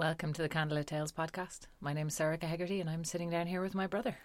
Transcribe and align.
Welcome 0.00 0.32
to 0.32 0.40
the 0.40 0.48
Candlelit 0.48 0.86
Tales 0.86 1.12
podcast. 1.12 1.66
My 1.78 1.92
name 1.92 2.08
is 2.08 2.18
Sorcha 2.18 2.44
Hegarty, 2.44 2.80
and 2.80 2.88
I'm 2.88 3.04
sitting 3.04 3.28
down 3.28 3.46
here 3.46 3.60
with 3.60 3.74
my 3.74 3.86
brother. 3.86 4.16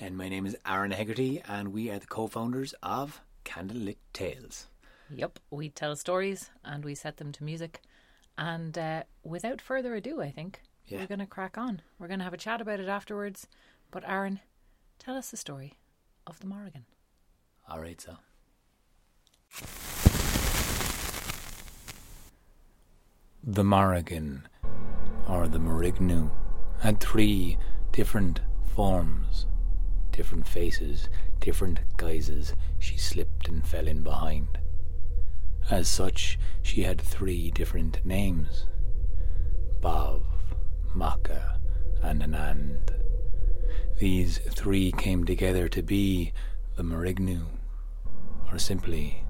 And 0.00 0.16
my 0.16 0.28
name 0.28 0.46
is 0.46 0.56
Aaron 0.66 0.90
Hegarty, 0.90 1.40
and 1.48 1.72
we 1.72 1.90
are 1.92 2.00
the 2.00 2.08
co 2.08 2.26
founders 2.26 2.74
of 2.82 3.20
Candlelit 3.44 3.98
Tales. 4.12 4.66
Yep, 5.10 5.38
we 5.48 5.68
tell 5.68 5.94
stories 5.94 6.50
and 6.64 6.84
we 6.84 6.96
set 6.96 7.18
them 7.18 7.30
to 7.30 7.44
music. 7.44 7.82
And 8.36 8.76
uh, 8.76 9.04
without 9.22 9.60
further 9.60 9.94
ado, 9.94 10.20
I 10.20 10.32
think 10.32 10.60
Yeah. 10.86 10.98
we're 10.98 11.06
going 11.06 11.20
to 11.20 11.26
crack 11.26 11.56
on. 11.56 11.82
We're 12.00 12.08
going 12.08 12.18
to 12.18 12.24
have 12.24 12.34
a 12.34 12.36
chat 12.36 12.60
about 12.60 12.80
it 12.80 12.88
afterwards. 12.88 13.46
But 13.92 14.02
Aaron, 14.04 14.40
tell 14.98 15.16
us 15.16 15.30
the 15.30 15.36
story 15.36 15.74
of 16.26 16.40
the 16.40 16.48
Morrigan. 16.48 16.86
All 17.68 17.80
right, 17.80 18.00
so. 18.00 18.16
The 23.44 23.64
Morrigan, 23.64 24.48
or 25.32 25.48
the 25.48 25.58
Marignu, 25.58 26.30
had 26.80 27.00
three 27.00 27.56
different 27.90 28.40
forms, 28.74 29.46
different 30.10 30.46
faces, 30.46 31.08
different 31.40 31.80
guises 31.96 32.54
she 32.78 32.98
slipped 32.98 33.48
and 33.48 33.66
fell 33.66 33.88
in 33.88 34.02
behind. 34.02 34.58
As 35.70 35.88
such, 35.88 36.38
she 36.60 36.82
had 36.82 37.00
three 37.00 37.50
different 37.50 38.04
names 38.04 38.66
Badb, 39.80 40.22
Macha, 40.94 41.58
and 42.02 42.20
Anand. 42.22 42.90
These 43.98 44.38
three 44.50 44.92
came 44.92 45.24
together 45.24 45.66
to 45.70 45.82
be 45.82 46.32
the 46.76 46.82
Marignu, 46.82 47.46
or 48.50 48.58
simply 48.58 49.24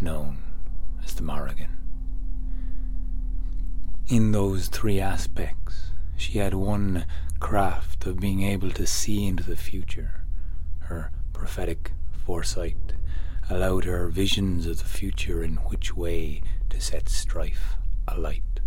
known 0.00 0.42
as 1.04 1.14
the 1.14 1.22
Morrigan. 1.22 1.83
In 4.06 4.32
those 4.32 4.68
three 4.68 5.00
aspects, 5.00 5.92
she 6.14 6.36
had 6.36 6.52
one 6.52 7.06
craft 7.40 8.04
of 8.04 8.20
being 8.20 8.42
able 8.42 8.70
to 8.72 8.86
see 8.86 9.26
into 9.26 9.42
the 9.42 9.56
future. 9.56 10.26
Her 10.80 11.10
prophetic 11.32 11.92
foresight 12.26 12.92
allowed 13.48 13.86
her 13.86 14.08
visions 14.08 14.66
of 14.66 14.80
the 14.80 14.84
future 14.84 15.42
in 15.42 15.56
which 15.56 15.96
way 15.96 16.42
to 16.68 16.82
set 16.82 17.08
strife 17.08 17.76
alight. 18.06 18.60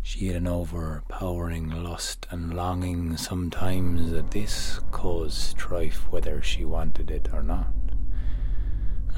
She 0.00 0.28
had 0.28 0.36
an 0.36 0.46
overpowering 0.46 1.68
lust 1.68 2.28
and 2.30 2.54
longing 2.54 3.16
sometimes 3.16 4.12
that 4.12 4.30
this 4.30 4.78
caused 4.92 5.34
strife 5.34 6.06
whether 6.10 6.40
she 6.40 6.64
wanted 6.64 7.10
it 7.10 7.30
or 7.32 7.42
not. 7.42 7.85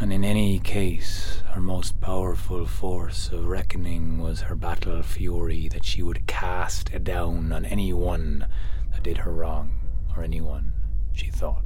And 0.01 0.13
in 0.13 0.25
any 0.25 0.61
case, 0.61 1.43
her 1.51 1.61
most 1.61 2.01
powerful 2.01 2.67
force 2.67 3.31
of 3.33 3.47
reckoning 3.49 4.19
was 4.19 4.43
her 4.43 4.55
battle 4.55 5.03
fury 5.03 5.67
that 5.69 5.85
she 5.85 6.03
would 6.05 6.27
cast 6.29 7.03
down 7.03 7.53
on 7.53 7.65
anyone 7.65 8.47
that 8.93 9.03
did 9.03 9.19
her 9.19 9.33
wrong 9.33 9.73
or 10.17 10.23
anyone 10.23 10.73
she 11.13 11.31
thought 11.31 11.65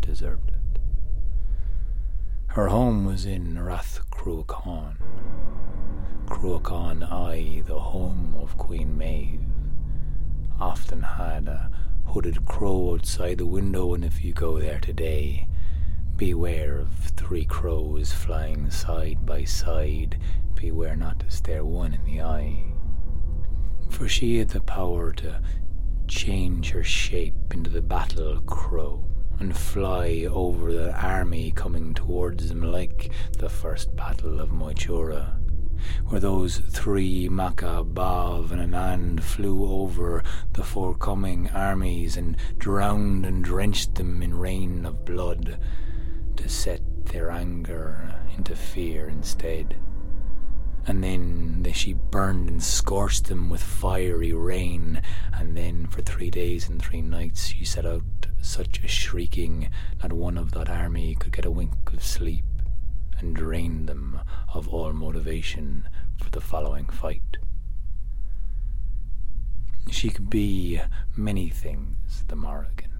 deserved 0.00 0.48
it. 0.48 0.80
Her 2.48 2.68
home 2.68 3.04
was 3.04 3.26
in 3.26 3.62
Rath 3.62 4.00
Cruachan. 4.10 4.96
Cruachan, 6.24 7.02
I, 7.12 7.62
the 7.66 7.78
home 7.78 8.34
of 8.40 8.56
Queen 8.56 8.96
Maeve, 8.96 9.44
often 10.58 11.02
had 11.02 11.48
a 11.48 11.70
hooded 12.06 12.46
crow 12.46 12.94
outside 12.94 13.36
the 13.38 13.46
window, 13.46 13.92
and 13.92 14.04
if 14.04 14.24
you 14.24 14.32
go 14.32 14.58
there 14.58 14.80
today, 14.80 15.46
beware 16.18 16.80
of 16.80 16.92
three 17.16 17.44
crows 17.44 18.12
flying 18.12 18.68
side 18.72 19.24
by 19.24 19.44
side. 19.44 20.18
Beware 20.56 20.96
not 20.96 21.20
to 21.20 21.30
stare 21.30 21.64
one 21.64 21.94
in 21.94 22.04
the 22.04 22.20
eye. 22.20 22.64
For 23.88 24.08
she 24.08 24.38
had 24.38 24.48
the 24.48 24.60
power 24.60 25.12
to 25.12 25.40
change 26.08 26.70
her 26.70 26.82
shape 26.82 27.54
into 27.54 27.70
the 27.70 27.82
battle 27.82 28.40
crow 28.40 29.04
and 29.38 29.56
fly 29.56 30.26
over 30.28 30.72
the 30.72 30.92
army 31.00 31.52
coming 31.52 31.94
towards 31.94 32.48
them 32.48 32.62
like 32.62 33.12
the 33.38 33.48
first 33.48 33.94
battle 33.94 34.40
of 34.40 34.50
Moytura, 34.50 35.36
where 36.06 36.20
those 36.20 36.58
three 36.58 37.28
Macha, 37.28 37.84
Badb, 37.84 38.50
and 38.50 38.74
Anand 38.74 39.22
flew 39.22 39.70
over 39.70 40.24
the 40.54 40.64
forecoming 40.64 41.48
armies 41.50 42.16
and 42.16 42.36
drowned 42.58 43.24
and 43.24 43.44
drenched 43.44 43.94
them 43.94 44.20
in 44.20 44.36
rain 44.36 44.84
of 44.84 45.04
blood 45.04 45.60
to 46.38 46.48
set 46.48 46.80
their 47.06 47.30
anger 47.30 48.10
uh, 48.10 48.36
into 48.36 48.56
fear 48.56 49.08
instead. 49.08 49.76
And 50.86 51.04
then 51.04 51.62
they, 51.62 51.72
she 51.72 51.92
burned 51.92 52.48
and 52.48 52.62
scorched 52.62 53.26
them 53.26 53.50
with 53.50 53.62
fiery 53.62 54.32
rain, 54.32 55.02
and 55.34 55.56
then 55.56 55.86
for 55.86 56.00
three 56.00 56.30
days 56.30 56.68
and 56.68 56.80
three 56.80 57.02
nights 57.02 57.48
she 57.48 57.64
set 57.64 57.84
out 57.84 58.02
such 58.40 58.82
a 58.82 58.88
shrieking 58.88 59.68
that 60.00 60.12
one 60.12 60.38
of 60.38 60.52
that 60.52 60.70
army 60.70 61.14
could 61.14 61.32
get 61.32 61.44
a 61.44 61.50
wink 61.50 61.92
of 61.92 62.02
sleep, 62.02 62.46
and 63.18 63.36
drained 63.36 63.88
them 63.88 64.20
of 64.54 64.68
all 64.68 64.92
motivation 64.92 65.88
for 66.22 66.30
the 66.30 66.40
following 66.40 66.86
fight. 66.86 67.36
She 69.90 70.10
could 70.10 70.30
be 70.30 70.80
many 71.16 71.48
things, 71.48 72.24
the 72.28 72.36
Morrigan. 72.36 72.90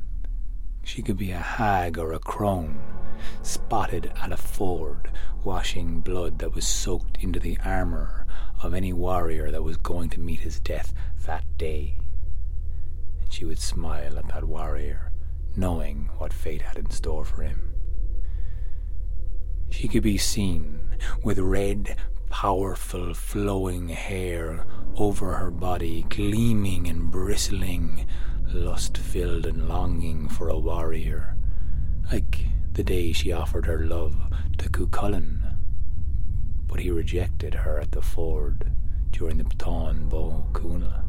She 0.82 1.02
could 1.02 1.16
be 1.16 1.30
a 1.30 1.38
hag 1.38 1.98
or 1.98 2.12
a 2.12 2.18
crone, 2.18 2.80
spotted 3.42 4.12
at 4.20 4.32
a 4.32 4.36
ford, 4.36 5.10
washing 5.44 6.00
blood 6.00 6.38
that 6.38 6.54
was 6.54 6.66
soaked 6.66 7.18
into 7.22 7.38
the 7.38 7.58
armour 7.64 8.26
of 8.62 8.74
any 8.74 8.92
warrior 8.92 9.50
that 9.50 9.62
was 9.62 9.76
going 9.76 10.10
to 10.10 10.20
meet 10.20 10.40
his 10.40 10.60
death 10.60 10.92
that 11.26 11.44
day. 11.56 11.94
And 13.20 13.32
she 13.32 13.44
would 13.44 13.58
smile 13.58 14.18
at 14.18 14.28
that 14.28 14.44
warrior, 14.44 15.12
knowing 15.56 16.10
what 16.18 16.32
fate 16.32 16.62
had 16.62 16.76
in 16.76 16.90
store 16.90 17.24
for 17.24 17.42
him. 17.42 17.74
She 19.70 19.88
could 19.88 20.02
be 20.02 20.18
seen 20.18 20.80
with 21.22 21.38
red, 21.38 21.96
powerful, 22.30 23.14
flowing 23.14 23.88
hair 23.88 24.66
over 24.96 25.34
her 25.34 25.50
body, 25.50 26.04
gleaming 26.08 26.88
and 26.88 27.10
bristling, 27.10 28.06
lust 28.52 28.96
filled 28.96 29.46
and 29.46 29.68
longing 29.68 30.28
for 30.28 30.48
a 30.48 30.58
warrior, 30.58 31.36
like 32.10 32.46
the 32.78 32.84
day 32.84 33.10
she 33.10 33.32
offered 33.32 33.66
her 33.66 33.84
love 33.84 34.14
to 34.56 34.68
Cuchulainn. 34.68 35.42
But 36.68 36.78
he 36.78 36.92
rejected 36.92 37.52
her 37.52 37.80
at 37.80 37.90
the 37.90 38.00
ford 38.00 38.70
during 39.10 39.38
the 39.38 39.42
Táin 39.42 40.08
Bó 40.08 40.44
Cúailnge. 40.52 41.02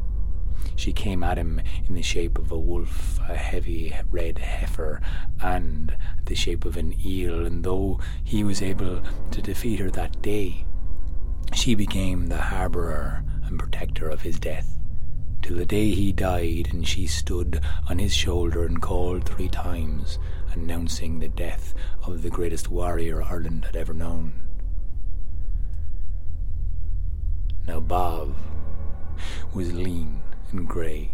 She 0.75 0.91
came 0.91 1.23
at 1.23 1.37
him 1.37 1.61
in 1.87 1.93
the 1.93 2.01
shape 2.01 2.39
of 2.39 2.51
a 2.51 2.57
wolf, 2.57 3.19
a 3.29 3.35
heavy 3.35 3.95
red 4.09 4.39
heifer, 4.39 4.99
and 5.43 5.95
the 6.25 6.33
shape 6.33 6.65
of 6.65 6.75
an 6.75 6.95
eel, 7.05 7.45
and 7.45 7.63
though 7.63 7.99
he 8.23 8.43
was 8.43 8.63
able 8.63 9.03
to 9.29 9.39
defeat 9.39 9.79
her 9.79 9.91
that 9.91 10.19
day, 10.23 10.65
she 11.53 11.75
became 11.75 12.25
the 12.25 12.37
harbourer 12.37 13.23
and 13.43 13.59
protector 13.59 14.09
of 14.09 14.23
his 14.23 14.39
death, 14.39 14.79
till 15.43 15.57
the 15.57 15.67
day 15.67 15.91
he 15.91 16.13
died, 16.13 16.69
and 16.71 16.87
she 16.87 17.05
stood 17.05 17.61
on 17.87 17.99
his 17.99 18.15
shoulder 18.15 18.65
and 18.65 18.81
called 18.81 19.23
three 19.23 19.49
times, 19.49 20.17
announcing 20.53 21.19
the 21.19 21.27
death 21.27 21.73
of 22.03 22.21
the 22.21 22.29
greatest 22.29 22.69
warrior 22.69 23.21
Ireland 23.21 23.65
had 23.65 23.75
ever 23.75 23.93
known. 23.93 24.33
Now 27.67 27.79
Badb 27.79 28.33
was 29.53 29.73
lean 29.73 30.21
and 30.51 30.67
grey, 30.67 31.11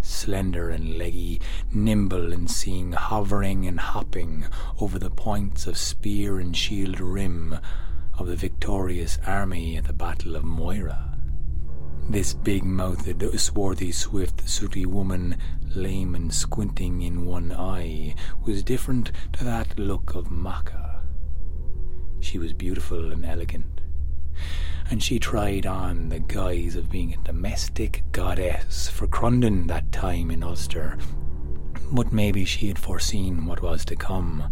slender 0.00 0.70
and 0.70 0.96
leggy, 0.96 1.40
nimble 1.72 2.32
and 2.32 2.50
seeing 2.50 2.92
hovering 2.92 3.66
and 3.66 3.80
hopping 3.80 4.46
over 4.80 4.98
the 4.98 5.10
points 5.10 5.66
of 5.66 5.76
spear 5.76 6.38
and 6.38 6.56
shield 6.56 7.00
rim 7.00 7.58
of 8.18 8.28
the 8.28 8.36
victorious 8.36 9.18
army 9.26 9.76
at 9.76 9.84
the 9.84 9.92
Battle 9.92 10.36
of 10.36 10.44
Moira. 10.44 11.15
This 12.08 12.34
big 12.34 12.62
mouthed, 12.62 13.20
swarthy, 13.40 13.90
swift, 13.90 14.48
sooty 14.48 14.86
woman, 14.86 15.36
lame 15.74 16.14
and 16.14 16.32
squinting 16.32 17.02
in 17.02 17.26
one 17.26 17.50
eye, 17.50 18.14
was 18.44 18.62
different 18.62 19.10
to 19.32 19.42
that 19.42 19.76
look 19.76 20.14
of 20.14 20.30
Macha. 20.30 21.02
She 22.20 22.38
was 22.38 22.52
beautiful 22.52 23.10
and 23.10 23.26
elegant, 23.26 23.80
and 24.88 25.02
she 25.02 25.18
tried 25.18 25.66
on 25.66 26.08
the 26.08 26.20
guise 26.20 26.76
of 26.76 26.90
being 26.90 27.12
a 27.12 27.24
domestic 27.24 28.04
goddess 28.12 28.88
for 28.88 29.08
Crondon 29.08 29.66
that 29.66 29.90
time 29.90 30.30
in 30.30 30.44
Ulster. 30.44 30.96
But 31.90 32.12
maybe 32.12 32.44
she 32.44 32.68
had 32.68 32.78
foreseen 32.78 33.46
what 33.46 33.62
was 33.62 33.84
to 33.86 33.96
come, 33.96 34.44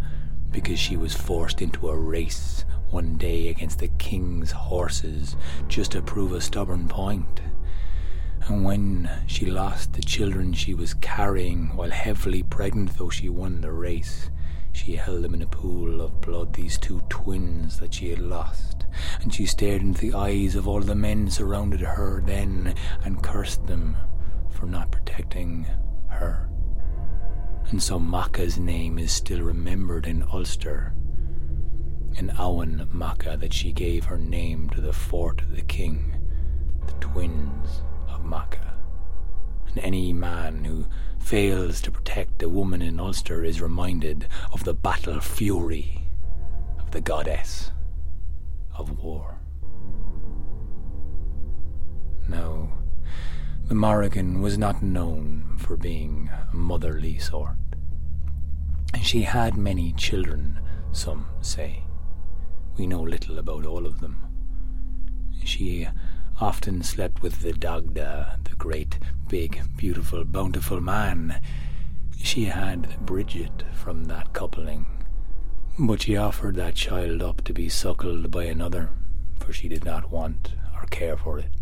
because 0.50 0.80
she 0.80 0.96
was 0.96 1.14
forced 1.14 1.62
into 1.62 1.88
a 1.88 1.96
race 1.96 2.64
one 2.94 3.16
day 3.16 3.48
against 3.48 3.80
the 3.80 3.88
king's 3.98 4.52
horses 4.52 5.34
just 5.66 5.90
to 5.90 6.00
prove 6.00 6.30
a 6.32 6.40
stubborn 6.40 6.86
point. 6.86 7.40
And 8.46 8.64
when 8.64 9.10
she 9.26 9.46
lost 9.46 9.94
the 9.94 10.00
children 10.00 10.52
she 10.52 10.74
was 10.74 10.94
carrying 10.94 11.74
while 11.74 11.90
heavily 11.90 12.44
pregnant, 12.44 12.96
though 12.96 13.10
she 13.10 13.28
won 13.28 13.62
the 13.62 13.72
race, 13.72 14.30
she 14.70 14.94
held 14.94 15.24
them 15.24 15.34
in 15.34 15.42
a 15.42 15.46
pool 15.48 16.00
of 16.00 16.20
blood, 16.20 16.52
these 16.52 16.78
two 16.78 17.00
twins 17.08 17.80
that 17.80 17.94
she 17.94 18.10
had 18.10 18.20
lost, 18.20 18.86
and 19.22 19.34
she 19.34 19.44
stared 19.44 19.82
into 19.82 20.00
the 20.00 20.16
eyes 20.16 20.54
of 20.54 20.68
all 20.68 20.80
the 20.80 20.94
men 20.94 21.28
surrounded 21.28 21.80
her 21.80 22.22
then 22.24 22.76
and 23.02 23.24
cursed 23.24 23.66
them 23.66 23.96
for 24.50 24.66
not 24.66 24.92
protecting 24.92 25.66
her. 26.10 26.48
And 27.70 27.82
so 27.82 27.98
Macha's 27.98 28.56
name 28.56 29.00
is 29.00 29.10
still 29.10 29.40
remembered 29.40 30.06
in 30.06 30.22
Ulster, 30.32 30.94
in 32.16 32.30
Emain 32.38 32.88
Macha 32.92 33.36
that 33.38 33.52
she 33.52 33.72
gave 33.72 34.04
her 34.04 34.18
name 34.18 34.68
to 34.70 34.80
the 34.80 34.92
fort 34.92 35.40
of 35.42 35.56
the 35.56 35.62
king, 35.62 36.14
the 36.86 36.92
twins 36.94 37.82
of 38.08 38.24
Macha. 38.24 38.74
And 39.68 39.78
any 39.78 40.12
man 40.12 40.64
who 40.64 40.86
fails 41.18 41.80
to 41.80 41.90
protect 41.90 42.42
a 42.42 42.48
woman 42.48 42.82
in 42.82 43.00
Ulster 43.00 43.44
is 43.44 43.60
reminded 43.60 44.28
of 44.52 44.64
the 44.64 44.74
battle 44.74 45.20
fury 45.20 46.02
of 46.78 46.90
the 46.90 47.00
goddess 47.00 47.70
of 48.76 49.02
war. 49.02 49.38
No, 52.28 52.72
the 53.66 53.74
Morrigan 53.74 54.40
was 54.40 54.58
not 54.58 54.82
known 54.82 55.56
for 55.58 55.76
being 55.76 56.30
a 56.52 56.54
motherly 56.54 57.18
sort. 57.18 57.56
She 59.02 59.22
had 59.22 59.56
many 59.56 59.92
children, 59.92 60.60
some 60.92 61.26
say. 61.40 61.83
We 62.76 62.86
know 62.86 63.02
little 63.02 63.38
about 63.38 63.64
all 63.64 63.86
of 63.86 64.00
them. 64.00 64.24
She 65.44 65.86
often 66.40 66.82
slept 66.82 67.22
with 67.22 67.40
the 67.40 67.52
Dagda, 67.52 68.38
the 68.42 68.56
great, 68.56 68.98
big, 69.28 69.60
beautiful, 69.76 70.24
bountiful 70.24 70.80
man. 70.80 71.40
She 72.20 72.46
had 72.46 73.06
Bridget 73.06 73.62
from 73.72 74.04
that 74.06 74.32
coupling. 74.32 74.86
But 75.78 76.02
she 76.02 76.16
offered 76.16 76.56
that 76.56 76.74
child 76.74 77.22
up 77.22 77.42
to 77.44 77.52
be 77.52 77.68
suckled 77.68 78.30
by 78.30 78.44
another, 78.44 78.90
for 79.38 79.52
she 79.52 79.68
did 79.68 79.84
not 79.84 80.10
want 80.10 80.54
or 80.74 80.86
care 80.86 81.16
for 81.16 81.38
it. 81.38 81.52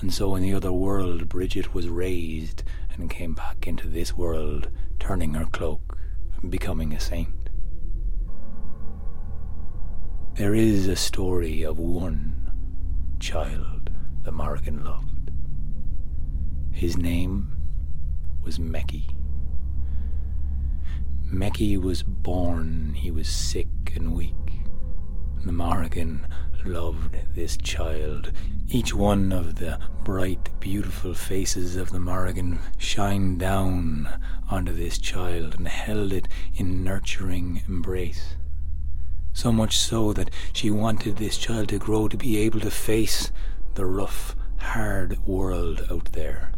And 0.00 0.12
so 0.12 0.34
in 0.34 0.42
the 0.42 0.54
other 0.54 0.72
world 0.72 1.28
Bridget 1.28 1.74
was 1.74 1.88
raised 1.88 2.62
and 2.92 3.10
came 3.10 3.34
back 3.34 3.66
into 3.66 3.88
this 3.88 4.16
world, 4.16 4.68
turning 4.98 5.34
her 5.34 5.46
cloak 5.46 5.98
and 6.40 6.50
becoming 6.50 6.92
a 6.92 7.00
saint. 7.00 7.39
There 10.40 10.54
is 10.54 10.88
a 10.88 10.96
story 10.96 11.62
of 11.64 11.78
one 11.78 12.50
child 13.18 13.90
the 14.24 14.32
Morrigan 14.32 14.82
loved. 14.82 15.30
His 16.72 16.96
name 16.96 17.52
was 18.42 18.58
Mecky. 18.58 19.14
Mecky 21.30 21.78
was 21.78 22.02
born, 22.02 22.94
he 22.94 23.10
was 23.10 23.28
sick 23.28 23.68
and 23.94 24.14
weak. 24.14 24.64
The 25.44 25.52
Morrigan 25.52 26.26
loved 26.64 27.18
this 27.34 27.58
child. 27.58 28.32
Each 28.66 28.94
one 28.94 29.32
of 29.32 29.56
the 29.56 29.78
bright, 30.04 30.58
beautiful 30.58 31.12
faces 31.12 31.76
of 31.76 31.90
the 31.90 32.00
Morrigan 32.00 32.60
shined 32.78 33.40
down 33.40 34.08
onto 34.50 34.72
this 34.72 34.96
child 34.96 35.56
and 35.58 35.68
held 35.68 36.14
it 36.14 36.28
in 36.54 36.82
nurturing 36.82 37.60
embrace 37.68 38.36
so 39.32 39.52
much 39.52 39.76
so 39.76 40.12
that 40.12 40.30
she 40.52 40.70
wanted 40.70 41.16
this 41.16 41.38
child 41.38 41.68
to 41.68 41.78
grow 41.78 42.08
to 42.08 42.16
be 42.16 42.38
able 42.38 42.60
to 42.60 42.70
face 42.70 43.30
the 43.74 43.86
rough, 43.86 44.36
hard 44.58 45.18
world 45.26 45.86
out 45.90 46.12
there. 46.12 46.52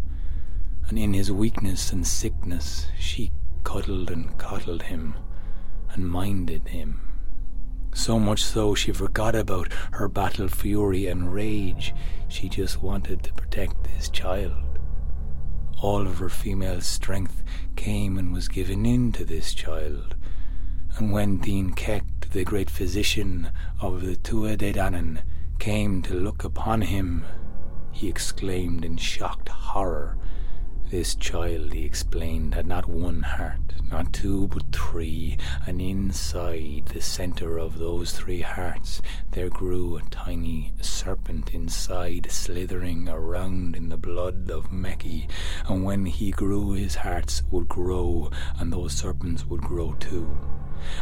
And 0.88 0.98
in 0.98 1.12
his 1.12 1.30
weakness 1.30 1.92
and 1.92 2.06
sickness, 2.06 2.86
she 2.98 3.32
cuddled 3.64 4.10
and 4.10 4.36
coddled 4.38 4.82
him 4.82 5.14
and 5.90 6.10
minded 6.10 6.68
him. 6.68 7.00
So 7.94 8.18
much 8.18 8.42
so 8.42 8.74
she 8.74 8.92
forgot 8.92 9.34
about 9.34 9.70
her 9.92 10.08
battle 10.08 10.48
fury 10.48 11.06
and 11.06 11.32
rage. 11.32 11.94
She 12.28 12.48
just 12.48 12.82
wanted 12.82 13.22
to 13.22 13.34
protect 13.34 13.84
this 13.84 14.08
child. 14.08 14.78
All 15.82 16.06
of 16.06 16.18
her 16.18 16.30
female 16.30 16.80
strength 16.80 17.42
came 17.76 18.16
and 18.16 18.32
was 18.32 18.48
given 18.48 18.86
in 18.86 19.12
to 19.12 19.24
this 19.24 19.52
child. 19.52 20.14
And 20.96 21.12
when 21.12 21.38
Dian 21.38 21.74
Cecht 21.74 22.06
the 22.32 22.44
great 22.44 22.70
physician 22.70 23.50
of 23.82 24.00
the 24.00 24.16
Tuatha 24.16 24.56
Dé 24.56 24.74
Danann 24.74 25.18
came 25.58 26.00
to 26.00 26.14
look 26.14 26.44
upon 26.44 26.80
him, 26.80 27.26
he 27.90 28.08
exclaimed 28.08 28.86
in 28.86 28.96
shocked 28.96 29.50
horror. 29.50 30.16
This 30.88 31.14
child, 31.14 31.74
he 31.74 31.84
explained, 31.84 32.54
had 32.54 32.66
not 32.66 32.88
one 32.88 33.20
heart, 33.20 33.74
not 33.90 34.14
two, 34.14 34.48
but 34.48 34.74
three, 34.74 35.36
and 35.66 35.82
inside 35.82 36.86
the 36.86 37.02
centre 37.02 37.58
of 37.58 37.78
those 37.78 38.12
three 38.12 38.40
hearts 38.40 39.02
there 39.32 39.50
grew 39.50 39.98
a 39.98 40.02
tiny 40.10 40.72
serpent 40.80 41.52
inside, 41.52 42.28
slithering 42.30 43.10
around 43.10 43.76
in 43.76 43.90
the 43.90 43.98
blood 43.98 44.50
of 44.50 44.70
Mecky, 44.70 45.28
and 45.68 45.84
when 45.84 46.06
he 46.06 46.30
grew 46.30 46.72
his 46.72 46.94
hearts 46.94 47.42
would 47.50 47.68
grow, 47.68 48.30
and 48.58 48.72
those 48.72 48.94
serpents 48.94 49.44
would 49.44 49.60
grow 49.60 49.92
too. 50.00 50.34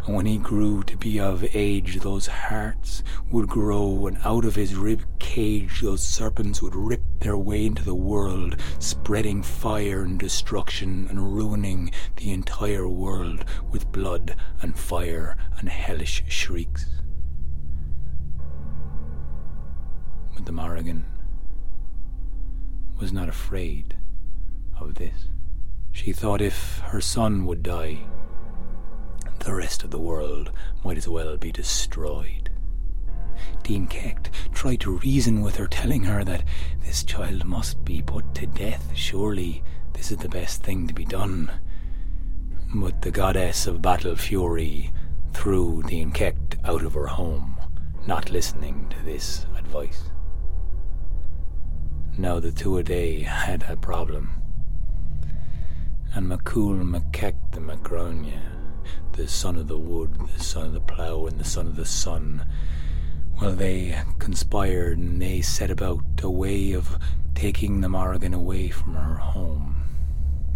And 0.07 0.15
when 0.15 0.27
he 0.27 0.39
grew 0.39 0.83
to 0.85 0.97
be 0.97 1.19
of 1.21 1.45
age, 1.55 2.01
those 2.01 2.27
hearts 2.27 3.03
would 3.31 3.49
grow, 3.49 4.07
and 4.07 4.19
out 4.25 4.45
of 4.45 4.57
his 4.57 4.75
rib 4.75 5.03
cage 5.19 5.81
those 5.81 6.03
serpents 6.03 6.61
would 6.63 6.75
rip 6.75 7.03
their 7.21 7.37
way 7.37 7.67
into 7.67 7.85
the 7.85 7.95
world, 7.95 8.57
spreading 8.79 9.43
fire 9.43 10.03
and 10.03 10.19
destruction 10.19 11.07
and 11.09 11.35
ruining 11.35 11.91
the 12.17 12.33
entire 12.33 12.89
world 12.89 13.45
with 13.71 13.93
blood 13.93 14.35
and 14.61 14.79
fire 14.79 15.37
and 15.59 15.69
hellish 15.69 16.25
shrieks. 16.29 16.87
But 20.35 20.47
the 20.47 20.53
Morrigan 20.53 21.05
was 22.99 23.13
not 23.13 23.29
afraid 23.29 23.97
of 24.79 24.95
this. 24.97 25.29
She 25.93 26.13
thought 26.13 26.41
if 26.41 26.79
her 26.87 27.01
son 27.01 27.45
would 27.47 27.63
die, 27.63 28.01
the 29.51 29.57
rest 29.57 29.83
of 29.83 29.91
the 29.91 29.99
world 29.99 30.53
might 30.85 30.97
as 30.97 31.09
well 31.09 31.37
be 31.37 31.51
destroyed. 31.51 32.49
Dian 33.65 33.89
Cecht 33.89 34.31
tried 34.53 34.79
to 34.79 34.99
reason 34.99 35.41
with 35.41 35.57
her, 35.57 35.67
telling 35.67 36.05
her 36.05 36.23
that 36.23 36.45
this 36.85 37.03
child 37.03 37.45
must 37.45 37.85
be 37.85 38.01
put 38.01 38.33
to 38.37 38.47
death. 38.47 38.93
Surely 38.95 39.65
this 39.93 40.13
is 40.13 40.19
the 40.19 40.29
best 40.29 40.63
thing 40.63 40.87
to 40.87 40.95
be 40.95 41.05
done. 41.05 41.51
But 42.73 43.03
the 43.03 43.11
goddess 43.11 43.67
of 43.67 43.83
battle 43.83 44.15
fury 44.15 44.93
threw 45.33 45.83
Dian 45.83 46.13
Cecht 46.13 46.57
out 46.63 46.85
of 46.85 46.95
her 46.95 47.09
home, 47.09 47.59
not 48.07 48.31
listening 48.31 48.87
to 48.91 49.05
this 49.05 49.47
advice. 49.59 50.13
Now 52.17 52.39
the 52.39 52.53
Tuatha 52.53 53.25
had 53.25 53.65
a 53.65 53.77
problem, 53.77 54.31
and 56.15 56.31
McCool 56.31 56.87
Mac 56.87 57.13
Cecht 57.13 57.51
the 57.51 57.61
Mac 57.61 57.79
Gréine 57.79 58.60
the 59.13 59.29
son 59.29 59.57
of 59.57 59.69
the 59.69 59.79
wood, 59.79 60.11
the 60.37 60.43
son 60.43 60.67
of 60.67 60.73
the 60.73 60.81
plough, 60.81 61.27
and 61.27 61.39
the 61.39 61.45
son 61.45 61.67
of 61.67 61.77
the 61.77 61.85
sun. 61.85 62.47
Well, 63.41 63.53
they 63.53 64.03
conspired 64.19 64.99
and 64.99 65.21
they 65.21 65.41
set 65.41 65.71
about 65.71 66.05
a 66.23 66.31
way 66.31 66.73
of 66.73 66.99
taking 67.35 67.81
the 67.81 67.89
Morrigan 67.89 68.35
away 68.35 68.69
from 68.69 68.95
her 68.95 69.17
home. 69.17 69.77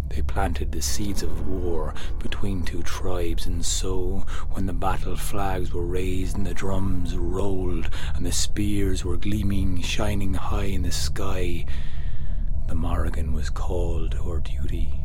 They 0.09 0.21
planted 0.21 0.71
the 0.71 0.81
seeds 0.81 1.23
of 1.23 1.47
war 1.47 1.93
between 2.19 2.63
two 2.63 2.83
tribes, 2.83 3.45
and 3.45 3.65
so, 3.65 4.25
when 4.51 4.65
the 4.65 4.73
battle 4.73 5.15
flags 5.15 5.73
were 5.73 5.85
raised 5.85 6.37
and 6.37 6.45
the 6.45 6.53
drums 6.53 7.17
rolled 7.17 7.89
and 8.15 8.25
the 8.25 8.31
spears 8.31 9.03
were 9.03 9.17
gleaming, 9.17 9.81
shining 9.81 10.35
high 10.35 10.65
in 10.65 10.83
the 10.83 10.91
sky, 10.91 11.65
the 12.67 12.75
Morrigan 12.75 13.33
was 13.33 13.49
called 13.49 14.11
to 14.11 14.23
her 14.23 14.39
duty 14.39 15.04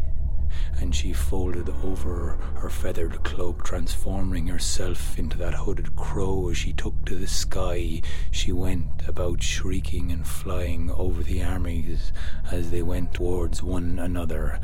and 0.80 0.94
she 0.94 1.12
folded 1.12 1.68
over 1.82 2.38
her 2.56 2.70
feathered 2.70 3.22
cloak, 3.22 3.64
transforming 3.64 4.46
herself 4.46 5.18
into 5.18 5.36
that 5.38 5.54
hooded 5.54 5.94
crow 5.96 6.48
as 6.48 6.56
she 6.56 6.72
took 6.72 7.04
to 7.04 7.14
the 7.14 7.26
sky. 7.26 8.00
She 8.30 8.52
went 8.52 9.06
about 9.06 9.42
shrieking 9.42 10.10
and 10.10 10.26
flying 10.26 10.90
over 10.90 11.22
the 11.22 11.42
armies 11.42 12.12
as 12.50 12.70
they 12.70 12.82
went 12.82 13.14
towards 13.14 13.62
one 13.62 13.98
another, 13.98 14.60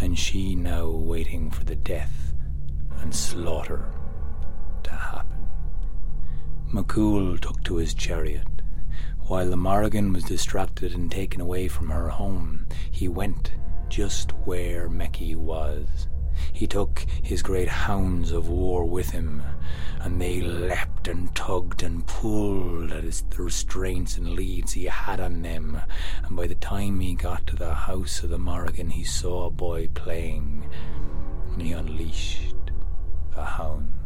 and 0.00 0.18
she 0.18 0.54
now 0.54 0.88
waiting 0.88 1.50
for 1.50 1.64
the 1.64 1.76
death 1.76 2.34
and 3.00 3.14
slaughter 3.14 3.90
to 4.84 4.90
happen. 4.90 5.48
McCool 6.72 7.40
took 7.40 7.62
to 7.64 7.76
his 7.76 7.94
chariot. 7.94 8.46
While 9.26 9.50
the 9.50 9.56
Morrigan 9.56 10.12
was 10.12 10.24
distracted 10.24 10.94
and 10.94 11.10
taken 11.10 11.40
away 11.40 11.68
from 11.68 11.90
her 11.90 12.08
home, 12.08 12.66
he 12.90 13.08
went 13.08 13.52
just 13.88 14.32
where 14.44 14.88
Mecky 14.88 15.36
was. 15.36 16.08
He 16.52 16.66
took 16.66 17.04
his 17.22 17.42
great 17.42 17.68
hounds 17.68 18.32
of 18.32 18.48
war 18.48 18.84
with 18.84 19.10
him, 19.10 19.42
and 20.00 20.20
they 20.20 20.40
leapt 20.40 21.08
and 21.08 21.34
tugged 21.34 21.82
and 21.82 22.06
pulled 22.06 22.92
at 22.92 23.04
his, 23.04 23.22
the 23.30 23.42
restraints 23.42 24.16
and 24.16 24.34
leads 24.34 24.72
he 24.72 24.84
had 24.84 25.20
on 25.20 25.42
them. 25.42 25.80
And 26.24 26.36
by 26.36 26.46
the 26.46 26.54
time 26.54 27.00
he 27.00 27.14
got 27.14 27.46
to 27.48 27.56
the 27.56 27.74
house 27.74 28.22
of 28.22 28.30
the 28.30 28.38
Morrigan, 28.38 28.90
he 28.90 29.04
saw 29.04 29.46
a 29.46 29.50
boy 29.50 29.88
playing, 29.94 30.68
and 31.52 31.62
he 31.62 31.72
unleashed 31.72 32.54
the 33.34 33.44
hounds. 33.44 33.97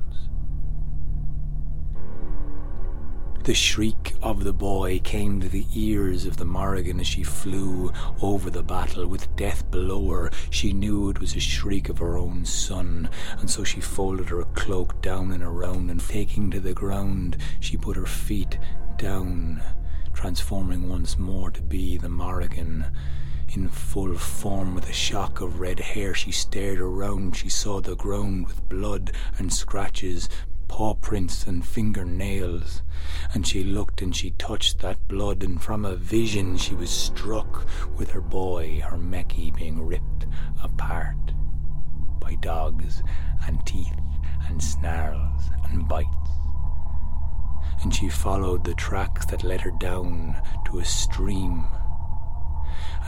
The 3.44 3.54
shriek 3.54 4.14
of 4.22 4.44
the 4.44 4.52
boy 4.52 5.00
came 5.00 5.40
to 5.40 5.48
the 5.48 5.66
ears 5.74 6.26
of 6.26 6.36
the 6.36 6.44
Morrigan 6.44 7.00
as 7.00 7.08
she 7.08 7.24
flew 7.24 7.92
over 8.20 8.50
the 8.50 8.62
battle 8.62 9.04
with 9.08 9.34
death 9.34 9.68
below 9.68 10.10
her. 10.10 10.30
She 10.50 10.72
knew 10.72 11.10
it 11.10 11.18
was 11.18 11.34
a 11.34 11.40
shriek 11.40 11.88
of 11.88 11.98
her 11.98 12.16
own 12.16 12.44
son, 12.44 13.10
and 13.40 13.50
so 13.50 13.64
she 13.64 13.80
folded 13.80 14.28
her 14.28 14.44
cloak 14.54 15.02
down 15.02 15.32
and 15.32 15.42
around, 15.42 15.90
and 15.90 16.00
taking 16.00 16.52
to 16.52 16.60
the 16.60 16.72
ground, 16.72 17.36
she 17.58 17.76
put 17.76 17.96
her 17.96 18.06
feet 18.06 18.60
down, 18.96 19.60
transforming 20.12 20.88
once 20.88 21.18
more 21.18 21.50
to 21.50 21.62
be 21.62 21.98
the 21.98 22.08
Morrigan. 22.08 22.86
In 23.48 23.68
full 23.68 24.16
form, 24.16 24.76
with 24.76 24.88
a 24.88 24.92
shock 24.92 25.40
of 25.40 25.58
red 25.58 25.80
hair, 25.80 26.14
she 26.14 26.30
stared 26.30 26.78
around. 26.78 27.36
She 27.36 27.48
saw 27.48 27.80
the 27.80 27.96
ground 27.96 28.46
with 28.46 28.68
blood 28.68 29.10
and 29.36 29.52
scratches, 29.52 30.28
paw 30.72 30.94
prints 30.94 31.46
and 31.46 31.66
finger 31.66 32.02
nails. 32.02 32.80
And 33.34 33.46
she 33.46 33.62
looked 33.62 34.00
and 34.00 34.16
she 34.16 34.30
touched 34.30 34.78
that 34.78 35.06
blood, 35.06 35.42
and 35.42 35.62
from 35.62 35.84
a 35.84 35.96
vision 35.96 36.56
she 36.56 36.74
was 36.74 36.88
struck 36.88 37.66
with 37.98 38.12
her 38.12 38.22
boy, 38.22 38.80
her 38.80 38.96
Meki, 38.96 39.54
being 39.54 39.84
ripped 39.84 40.26
apart 40.62 41.34
by 42.18 42.36
dogs 42.36 43.02
and 43.46 43.64
teeth 43.66 44.00
and 44.48 44.64
snarls 44.64 45.42
and 45.68 45.86
bites. 45.86 46.08
And 47.82 47.94
she 47.94 48.08
followed 48.08 48.64
the 48.64 48.72
tracks 48.72 49.26
that 49.26 49.44
led 49.44 49.60
her 49.60 49.72
down 49.72 50.40
to 50.64 50.78
a 50.78 50.86
stream, 50.86 51.66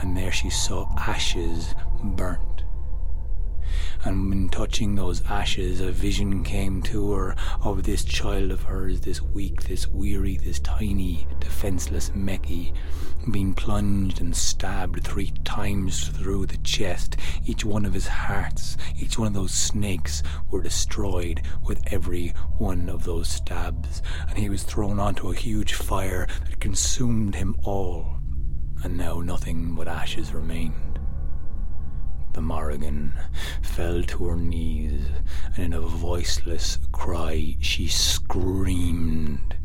and 0.01 0.15
there 0.15 0.31
she 0.31 0.51
saw 0.51 0.87
ashes 0.99 1.73
burnt 2.03 2.54
and 4.03 4.31
in 4.33 4.49
touching 4.49 4.95
those 4.95 5.23
ashes, 5.25 5.81
a 5.81 5.91
vision 5.91 6.43
came 6.43 6.81
to 6.83 7.11
her 7.11 7.35
of 7.63 7.83
this 7.83 8.03
child 8.03 8.51
of 8.51 8.63
hers, 8.63 9.01
this 9.01 9.21
weak, 9.21 9.63
this 9.63 9.87
weary, 9.87 10.37
this 10.37 10.59
tiny, 10.59 11.27
defenseless 11.39 12.09
Meki, 12.11 12.73
being 13.31 13.53
plunged 13.53 14.21
and 14.21 14.35
stabbed 14.35 15.03
three 15.03 15.31
times 15.43 16.09
through 16.09 16.45
the 16.45 16.57
chest. 16.57 17.17
Each 17.45 17.65
one 17.65 17.85
of 17.85 17.93
his 17.93 18.07
hearts, 18.07 18.77
each 18.99 19.17
one 19.17 19.27
of 19.27 19.33
those 19.33 19.53
snakes, 19.53 20.21
were 20.51 20.61
destroyed 20.61 21.41
with 21.65 21.81
every 21.87 22.29
one 22.57 22.89
of 22.89 23.03
those 23.03 23.27
stabs, 23.29 24.01
and 24.29 24.37
he 24.37 24.49
was 24.49 24.63
thrown 24.63 24.99
onto 24.99 25.31
a 25.31 25.35
huge 25.35 25.73
fire 25.73 26.27
that 26.47 26.59
consumed 26.59 27.35
him 27.35 27.55
all, 27.63 28.17
and 28.83 28.97
now 28.97 29.21
nothing 29.21 29.73
but 29.73 29.87
ashes 29.87 30.33
remained 30.33 30.94
the 32.35 32.41
Morrigan 32.41 33.13
fell 33.61 34.03
to 34.03 34.25
her 34.25 34.35
knees, 34.35 35.05
and 35.55 35.67
in 35.67 35.73
a 35.73 35.79
voiceless 35.79 36.77
cry 36.91 37.55
she 37.61 37.87
screamed, 37.87 39.55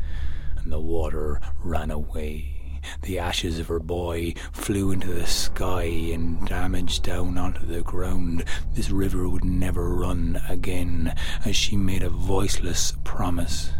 and 0.55 0.71
the 0.71 0.79
water 0.79 1.41
ran 1.65 1.91
away. 1.91 2.60
The 3.01 3.19
ashes 3.19 3.59
of 3.59 3.67
her 3.67 3.79
boy 3.79 4.33
flew 4.51 4.91
into 4.91 5.13
the 5.13 5.25
sky 5.25 5.83
and 5.83 6.45
damaged 6.47 7.03
down 7.03 7.37
onto 7.37 7.65
the 7.65 7.81
ground. 7.81 8.45
This 8.73 8.89
river 8.89 9.27
would 9.27 9.43
never 9.43 9.89
run 9.89 10.41
again, 10.49 11.15
as 11.45 11.55
she 11.55 11.77
made 11.77 12.03
a 12.03 12.09
voiceless 12.09 12.93
promise 13.03 13.71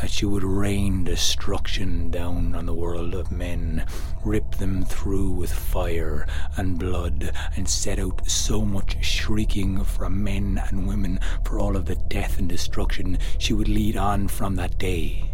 that 0.00 0.10
she 0.10 0.24
would 0.24 0.42
rain 0.42 1.04
destruction 1.04 2.10
down 2.10 2.54
on 2.54 2.66
the 2.66 2.74
world 2.74 3.14
of 3.14 3.30
men, 3.30 3.84
rip 4.24 4.54
them 4.56 4.84
through 4.84 5.30
with 5.30 5.52
fire 5.52 6.26
and 6.56 6.78
blood, 6.78 7.32
and 7.56 7.68
set 7.68 7.98
out 7.98 8.28
so 8.28 8.64
much 8.64 9.04
shrieking 9.04 9.84
from 9.84 10.22
men 10.22 10.62
and 10.68 10.86
women 10.86 11.20
for 11.44 11.58
all 11.58 11.76
of 11.76 11.84
the 11.84 11.96
death 11.96 12.38
and 12.38 12.48
destruction 12.48 13.18
she 13.38 13.52
would 13.52 13.68
lead 13.68 13.96
on 13.96 14.28
from 14.28 14.56
that 14.56 14.78
day. 14.78 15.30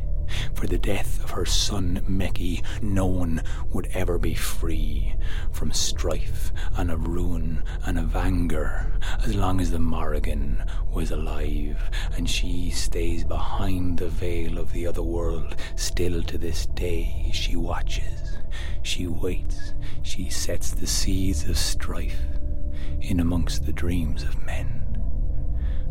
For 0.55 0.67
the 0.67 0.79
death 0.79 1.23
of 1.23 1.31
her 1.31 1.45
son 1.47 2.03
Meki, 2.09 2.63
no 2.83 3.07
one 3.07 3.43
would 3.73 3.89
ever 3.93 4.19
be 4.19 4.35
free 4.35 5.15
from 5.53 5.73
strife 5.73 6.53
and 6.77 6.91
of 6.91 7.07
ruin 7.07 7.63
and 7.85 7.99
of 7.99 8.17
anger 8.17 8.93
as 9.25 9.35
long 9.35 9.61
as 9.61 9.71
the 9.71 9.79
Morrigan 9.79 10.65
was 10.93 11.11
alive, 11.11 11.91
and 12.17 12.29
she 12.29 12.71
stays 12.71 13.25
behind 13.25 13.99
the 13.99 14.09
veil 14.09 14.59
of 14.59 14.73
the 14.73 14.87
other 14.87 15.03
world. 15.03 15.57
Still 15.77 16.23
to 16.23 16.39
this 16.39 16.67
day, 16.67 17.31
she 17.33 17.57
watches, 17.57 18.39
she 18.83 19.07
waits, 19.07 19.75
she 20.03 20.31
sets 20.31 20.73
the 20.73 20.87
seeds 20.87 21.49
of 21.49 21.59
strife 21.59 22.23
in 23.01 23.21
amongst 23.21 23.67
the 23.67 23.73
dreams 23.73 24.23
of 24.23 24.45
men, 24.45 24.83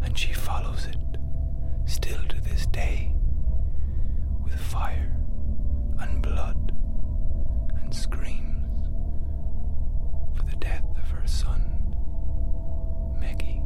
and 0.02 0.18
she 0.18 0.34
follows 0.34 0.86
it 0.86 0.98
still 1.86 2.22
to 2.30 2.42
this 2.42 2.66
day 2.68 3.14
fire 4.74 5.16
and 6.00 6.22
blood 6.24 6.74
and 7.82 7.94
screams 7.94 8.88
for 10.36 10.44
the 10.50 10.56
death 10.56 10.84
of 10.98 11.08
her 11.12 11.28
son, 11.28 11.62
Meggie. 13.20 13.62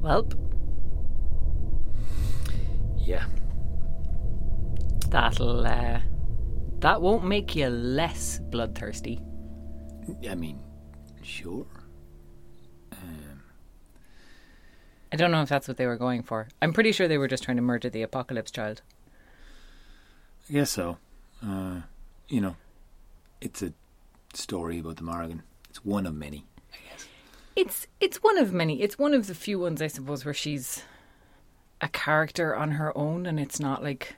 Welp, 0.00 0.34
Yeah, 2.98 3.24
that'll 5.08 5.66
uh, 5.66 6.00
that 6.80 7.00
won't 7.02 7.24
make 7.24 7.56
you 7.56 7.68
less 7.68 8.38
bloodthirsty. 8.38 9.18
I 10.30 10.34
mean, 10.36 10.60
sure. 11.22 11.66
Um, 12.92 13.42
I 15.12 15.16
don't 15.16 15.30
know 15.30 15.42
if 15.42 15.48
that's 15.48 15.68
what 15.68 15.76
they 15.76 15.86
were 15.86 15.96
going 15.96 16.22
for. 16.22 16.48
I'm 16.60 16.72
pretty 16.72 16.92
sure 16.92 17.08
they 17.08 17.18
were 17.18 17.28
just 17.28 17.42
trying 17.42 17.56
to 17.56 17.62
murder 17.62 17.88
the 17.88 18.02
apocalypse 18.02 18.50
child. 18.50 18.82
I 20.48 20.52
guess 20.52 20.70
so. 20.70 20.98
Uh, 21.42 21.80
you 22.28 22.40
know, 22.40 22.56
it's 23.40 23.62
a 23.62 23.72
story 24.34 24.78
about 24.78 24.96
the 24.96 25.04
Morrigan. 25.04 25.42
It's 25.70 25.84
one 25.84 26.06
of 26.06 26.14
many, 26.14 26.46
I 26.72 26.76
guess. 26.90 27.06
It's 27.56 27.86
it's 28.00 28.22
one 28.22 28.38
of 28.38 28.52
many. 28.52 28.82
It's 28.82 28.98
one 28.98 29.14
of 29.14 29.26
the 29.26 29.34
few 29.34 29.58
ones, 29.58 29.80
I 29.80 29.86
suppose, 29.86 30.24
where 30.24 30.34
she's 30.34 30.82
a 31.80 31.88
character 31.88 32.54
on 32.54 32.72
her 32.72 32.96
own, 32.96 33.26
and 33.26 33.38
it's 33.38 33.60
not 33.60 33.82
like 33.82 34.16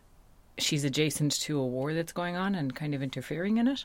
she's 0.59 0.85
adjacent 0.85 1.32
to 1.40 1.59
a 1.59 1.66
war 1.66 1.94
that's 1.94 2.12
going 2.12 2.37
on 2.37 2.54
and 2.54 2.75
kind 2.75 2.94
of 2.94 3.02
interfering 3.02 3.59
in 3.59 3.68
it. 3.68 3.85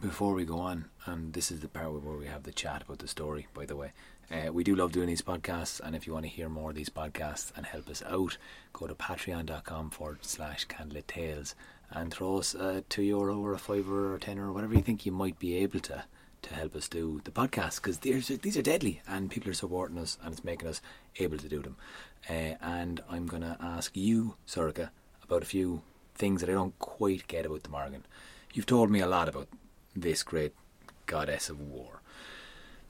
Before 0.00 0.34
we 0.34 0.44
go 0.44 0.58
on, 0.58 0.86
and 1.06 1.32
this 1.32 1.50
is 1.50 1.60
the 1.60 1.68
part 1.68 1.92
where 1.92 2.16
we 2.16 2.26
have 2.26 2.44
the 2.44 2.52
chat 2.52 2.82
about 2.82 2.98
the 2.98 3.08
story, 3.08 3.48
by 3.52 3.66
the 3.66 3.76
way. 3.76 3.92
Uh, 4.32 4.50
we 4.50 4.64
do 4.64 4.74
love 4.74 4.92
doing 4.92 5.08
these 5.08 5.20
podcasts, 5.20 5.78
and 5.80 5.94
if 5.94 6.06
you 6.06 6.14
want 6.14 6.24
to 6.24 6.30
hear 6.30 6.48
more 6.48 6.70
of 6.70 6.76
these 6.76 6.88
podcasts 6.88 7.52
and 7.54 7.66
help 7.66 7.86
us 7.90 8.02
out, 8.08 8.38
go 8.72 8.86
to 8.86 8.94
patreon.com 8.94 9.90
forward 9.90 10.24
slash 10.24 10.66
candlelit 10.68 11.06
tales 11.06 11.54
and 11.90 12.10
throw 12.10 12.38
us 12.38 12.54
a 12.54 12.82
two 12.88 13.02
euro 13.02 13.38
or 13.38 13.52
a 13.52 13.58
fiver 13.58 14.12
or 14.12 14.14
a 14.14 14.20
tenner 14.20 14.48
or 14.48 14.52
whatever 14.52 14.74
you 14.74 14.80
think 14.80 15.04
you 15.04 15.12
might 15.12 15.38
be 15.38 15.56
able 15.56 15.80
to 15.80 16.04
to 16.40 16.54
help 16.54 16.74
us 16.74 16.88
do 16.88 17.20
the 17.24 17.30
podcast 17.30 17.76
because 17.76 17.98
these 17.98 18.56
are, 18.56 18.62
deadly 18.62 19.00
and 19.06 19.30
people 19.30 19.50
are 19.50 19.54
supporting 19.54 19.98
us 19.98 20.18
and 20.22 20.32
it's 20.32 20.42
making 20.42 20.68
us 20.68 20.80
able 21.18 21.38
to 21.38 21.48
do 21.48 21.62
them. 21.62 21.76
Uh, 22.28 22.54
and 22.60 23.00
I'm 23.08 23.26
going 23.26 23.42
to 23.42 23.56
ask 23.60 23.96
you, 23.96 24.34
Sorcha, 24.46 24.90
about 25.22 25.42
a 25.42 25.46
few 25.46 25.82
things 26.14 26.40
that 26.40 26.50
I 26.50 26.54
don't 26.54 26.76
quite 26.78 27.28
get 27.28 27.46
about 27.46 27.62
the 27.62 27.68
Morgan. 27.68 28.04
You've 28.52 28.66
told 28.66 28.90
me 28.90 29.00
a 29.00 29.06
lot 29.06 29.28
about 29.28 29.48
this 29.94 30.22
great 30.22 30.54
goddess 31.06 31.48
of 31.48 31.60
war. 31.60 32.01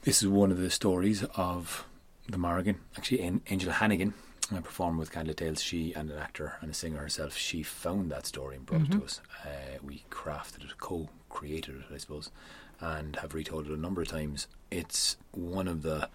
This 0.03 0.21
is 0.21 0.27
one 0.27 0.51
of 0.51 0.57
the 0.59 0.69
stories 0.69 1.23
of 1.35 1.85
the 2.27 2.37
Morrigan. 2.37 2.77
Actually, 2.97 3.21
An- 3.21 3.41
Angel 3.49 3.71
Hannigan, 3.71 4.13
a 4.53 4.61
performer 4.61 4.99
with 4.99 5.11
Candle 5.11 5.33
Tales, 5.33 5.61
she 5.61 5.93
and 5.93 6.11
an 6.11 6.17
actor 6.17 6.57
and 6.61 6.69
a 6.69 6.73
singer 6.73 6.99
herself, 6.99 7.37
she 7.37 7.63
found 7.63 8.11
that 8.11 8.25
story 8.25 8.57
and 8.57 8.65
brought 8.65 8.81
it 8.81 8.91
to 8.91 9.03
us. 9.03 9.21
Uh, 9.45 9.77
we 9.81 10.03
crafted 10.09 10.65
it, 10.65 10.77
co-created 10.77 11.75
it, 11.75 11.93
I 11.93 11.97
suppose, 11.97 12.31
and 12.81 13.15
have 13.17 13.33
retold 13.33 13.67
it 13.67 13.71
a 13.71 13.77
number 13.79 14.01
of 14.01 14.09
times. 14.09 14.47
It's 14.69 15.15
one 15.31 15.69
of 15.69 15.83
the 15.83 16.09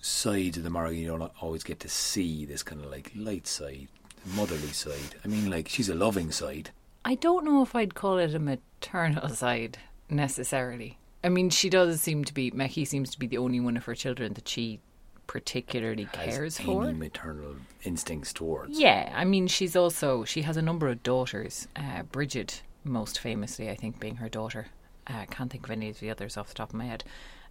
sides 0.00 0.56
of 0.56 0.62
the 0.62 0.70
Morrigan 0.70 1.00
you 1.02 1.08
don't 1.08 1.32
always 1.40 1.64
get 1.64 1.80
to 1.80 1.88
see. 1.88 2.44
This 2.44 2.62
kind 2.62 2.84
of 2.84 2.90
like 2.90 3.10
light 3.16 3.48
side, 3.48 3.88
motherly 4.24 4.68
side. 4.68 5.16
I 5.24 5.28
mean, 5.28 5.50
like 5.50 5.68
she's 5.68 5.88
a 5.88 5.94
loving 5.96 6.30
side. 6.30 6.70
I 7.04 7.16
don't 7.16 7.44
know 7.44 7.62
if 7.62 7.74
I'd 7.74 7.94
call 7.96 8.18
it 8.18 8.34
a 8.34 8.38
maternal 8.38 9.28
side 9.30 9.78
necessarily. 10.08 10.98
I 11.26 11.28
mean, 11.28 11.50
she 11.50 11.68
does 11.68 12.00
seem 12.00 12.24
to 12.24 12.32
be 12.32 12.52
Meki 12.52 12.86
seems 12.86 13.10
to 13.10 13.18
be 13.18 13.26
the 13.26 13.38
only 13.38 13.58
one 13.58 13.76
of 13.76 13.84
her 13.86 13.96
children 13.96 14.34
that 14.34 14.46
she 14.46 14.78
particularly 15.26 16.04
cares 16.12 16.60
any 16.60 16.66
for. 16.66 16.92
maternal 16.92 17.56
instincts 17.82 18.32
towards. 18.32 18.78
Yeah, 18.78 19.12
I 19.12 19.24
mean, 19.24 19.48
she's 19.48 19.74
also 19.74 20.22
she 20.24 20.42
has 20.42 20.56
a 20.56 20.62
number 20.62 20.86
of 20.86 21.02
daughters. 21.02 21.66
Uh, 21.74 22.04
Bridget, 22.04 22.62
most 22.84 23.18
famously, 23.18 23.68
I 23.68 23.74
think, 23.74 23.98
being 23.98 24.16
her 24.16 24.28
daughter. 24.28 24.68
Uh, 25.10 25.14
I 25.22 25.26
can't 25.26 25.50
think 25.50 25.64
of 25.64 25.72
any 25.72 25.88
of 25.90 25.98
the 25.98 26.10
others 26.10 26.36
off 26.36 26.46
the 26.46 26.54
top 26.54 26.68
of 26.68 26.76
my 26.76 26.84
head. 26.84 27.02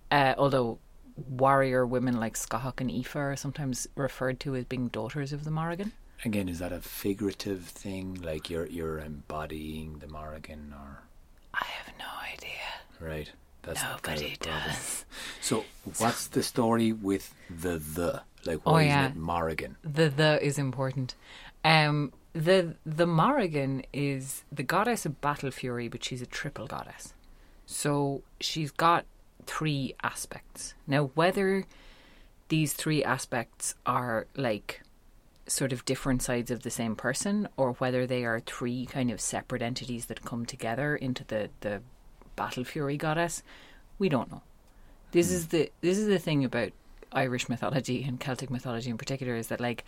Uh, 0.10 0.36
although 0.38 0.79
warrior 1.27 1.86
women 1.86 2.17
like 2.17 2.36
Scáthach 2.36 2.79
and 2.79 2.89
Aoife 2.89 3.15
are 3.17 3.36
sometimes 3.36 3.88
referred 3.96 4.39
to 4.41 4.55
as 4.55 4.63
being 4.63 4.88
daughters 4.88 5.34
of 5.34 5.44
the 5.44 5.51
Morrigan. 5.51 5.91
Again, 6.24 6.48
is 6.48 6.60
that 6.60 6.72
a 6.72 6.79
figurative 6.79 7.63
thing? 7.65 8.22
Like 8.24 8.50
you're 8.50 8.67
you're 8.67 9.00
embodying 9.00 10.00
the 10.00 10.08
Morrigan, 10.08 10.74
or 10.74 11.03
I 11.53 11.65
have 11.65 11.94
no 12.00 12.05
idea. 12.34 12.62
right? 13.01 13.32
That's 13.65 13.81
the 13.81 13.89
Nobody 13.89 14.36
problem. 14.38 14.67
does. 14.67 15.05
So, 15.41 15.65
what's 15.98 16.27
the 16.27 16.43
story 16.43 16.91
with 16.91 17.34
the 17.50 17.77
the? 17.77 18.22
Like, 18.45 18.60
Oh, 18.65 18.74
why 18.74 18.84
yeah. 18.84 19.05
isn't 19.05 19.17
it 19.17 19.19
Morrigan? 19.22 19.75
The 19.84 20.10
the 20.10 20.43
is 20.45 20.57
important. 20.60 21.15
Um, 21.63 22.13
the 22.34 22.75
the 22.86 23.07
Morrigan 23.07 23.84
is 23.91 24.43
the 24.51 24.63
goddess 24.63 25.05
of 25.05 25.19
battle 25.22 25.51
fury, 25.51 25.88
but 25.88 26.03
she's 26.03 26.22
a 26.22 26.25
triple 26.27 26.67
goddess. 26.67 27.13
So 27.65 28.22
she's 28.39 28.69
got 28.72 29.05
three 29.48 29.95
aspects. 30.03 30.75
Now, 30.86 31.05
whether 31.15 31.65
these 32.50 32.74
three 32.74 33.03
aspects 33.03 33.74
are 33.86 34.27
like 34.36 34.81
sort 35.48 35.74
of 35.74 35.86
different 35.86 36.22
sides 36.22 36.51
of 36.51 36.62
the 36.62 36.69
same 36.72 36.95
person, 36.95 37.48
or 37.57 37.74
whether 37.74 38.05
they 38.05 38.25
are 38.25 38.39
three 38.39 38.86
kind 38.86 39.10
of 39.10 39.19
separate 39.22 39.62
entities 39.63 40.05
that 40.07 40.24
come 40.24 40.45
together 40.45 40.95
into 40.95 41.24
the 41.24 41.50
the 41.62 41.81
battle 42.36 42.63
fury 42.63 42.98
goddess, 42.98 43.44
we 44.00 44.10
don't 44.10 44.32
know. 44.32 44.42
This 45.12 45.32
is 45.32 45.48
the 45.48 45.72
this 45.82 45.98
is 45.98 46.08
the 46.08 46.20
thing 46.20 46.44
about 46.44 46.72
Irish 47.12 47.48
mythology 47.48 48.04
and 48.04 48.20
Celtic 48.20 48.50
mythology 48.50 48.89
in 48.89 48.98
particular 48.98 49.36
is 49.36 49.48
that 49.48 49.62
like 49.62 49.86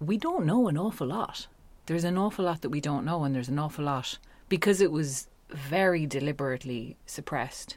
we 0.00 0.16
don't 0.16 0.46
know 0.46 0.68
an 0.68 0.76
awful 0.78 1.06
lot. 1.06 1.46
There's 1.86 2.04
an 2.04 2.16
awful 2.18 2.44
lot 2.44 2.62
that 2.62 2.70
we 2.70 2.80
don't 2.80 3.04
know, 3.04 3.24
and 3.24 3.34
there's 3.34 3.48
an 3.48 3.58
awful 3.58 3.84
lot 3.84 4.18
because 4.48 4.80
it 4.80 4.90
was 4.92 5.28
very 5.50 6.06
deliberately 6.06 6.96
suppressed 7.06 7.76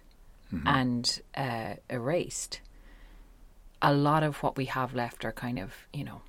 and 0.66 1.22
uh, 1.36 1.76
erased. 1.90 2.62
A 3.82 3.92
lot 3.94 4.22
of 4.24 4.44
what 4.44 4.56
we 4.56 4.66
have 4.66 4.94
left 4.94 5.26
are 5.26 5.32
kind 5.32 5.58
of, 5.58 5.74
you 5.92 6.04
know, 6.04 6.22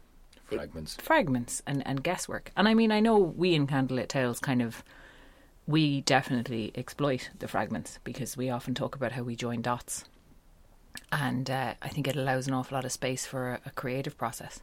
Fragments. 0.47 0.97
fragments 0.97 1.62
and, 1.66 1.87
and 1.87 2.02
guesswork. 2.02 2.50
And 2.56 2.66
I 2.66 2.75
mean, 2.75 2.90
I 2.90 3.00
know 3.00 3.18
we 3.18 3.54
in 3.54 3.66
Candlelit 3.66 4.09
Tales 4.09 4.40
kind 4.40 4.62
of, 4.62 4.83
we 5.66 6.02
definitely 6.02 6.73
exploit 6.75 7.30
the 7.38 7.49
fragments 7.49 7.99
because 8.04 8.37
we 8.37 8.50
often 8.50 8.75
talk 8.75 8.94
about 8.94 9.12
how 9.12 9.23
we 9.23 9.37
join 9.37 9.62
dots. 9.62 10.04
And 11.11 11.50
uh, 11.50 11.75
I 11.83 11.88
think 11.88 12.06
it 12.06 12.16
allows 12.16 12.47
an 12.47 12.54
awful 12.54 12.76
lot 12.76 12.85
of 12.85 12.92
space 12.92 13.26
for 13.26 13.52
a, 13.52 13.61
a 13.66 13.71
creative 13.71 14.16
process 14.16 14.61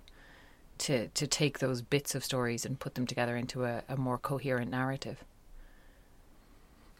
to, 0.79 1.07
to 1.09 1.27
take 1.27 1.59
those 1.59 1.81
bits 1.81 2.15
of 2.15 2.23
stories 2.23 2.65
and 2.65 2.79
put 2.79 2.95
them 2.95 3.07
together 3.07 3.35
into 3.35 3.65
a, 3.65 3.83
a 3.89 3.97
more 3.97 4.17
coherent 4.17 4.71
narrative. 4.71 5.23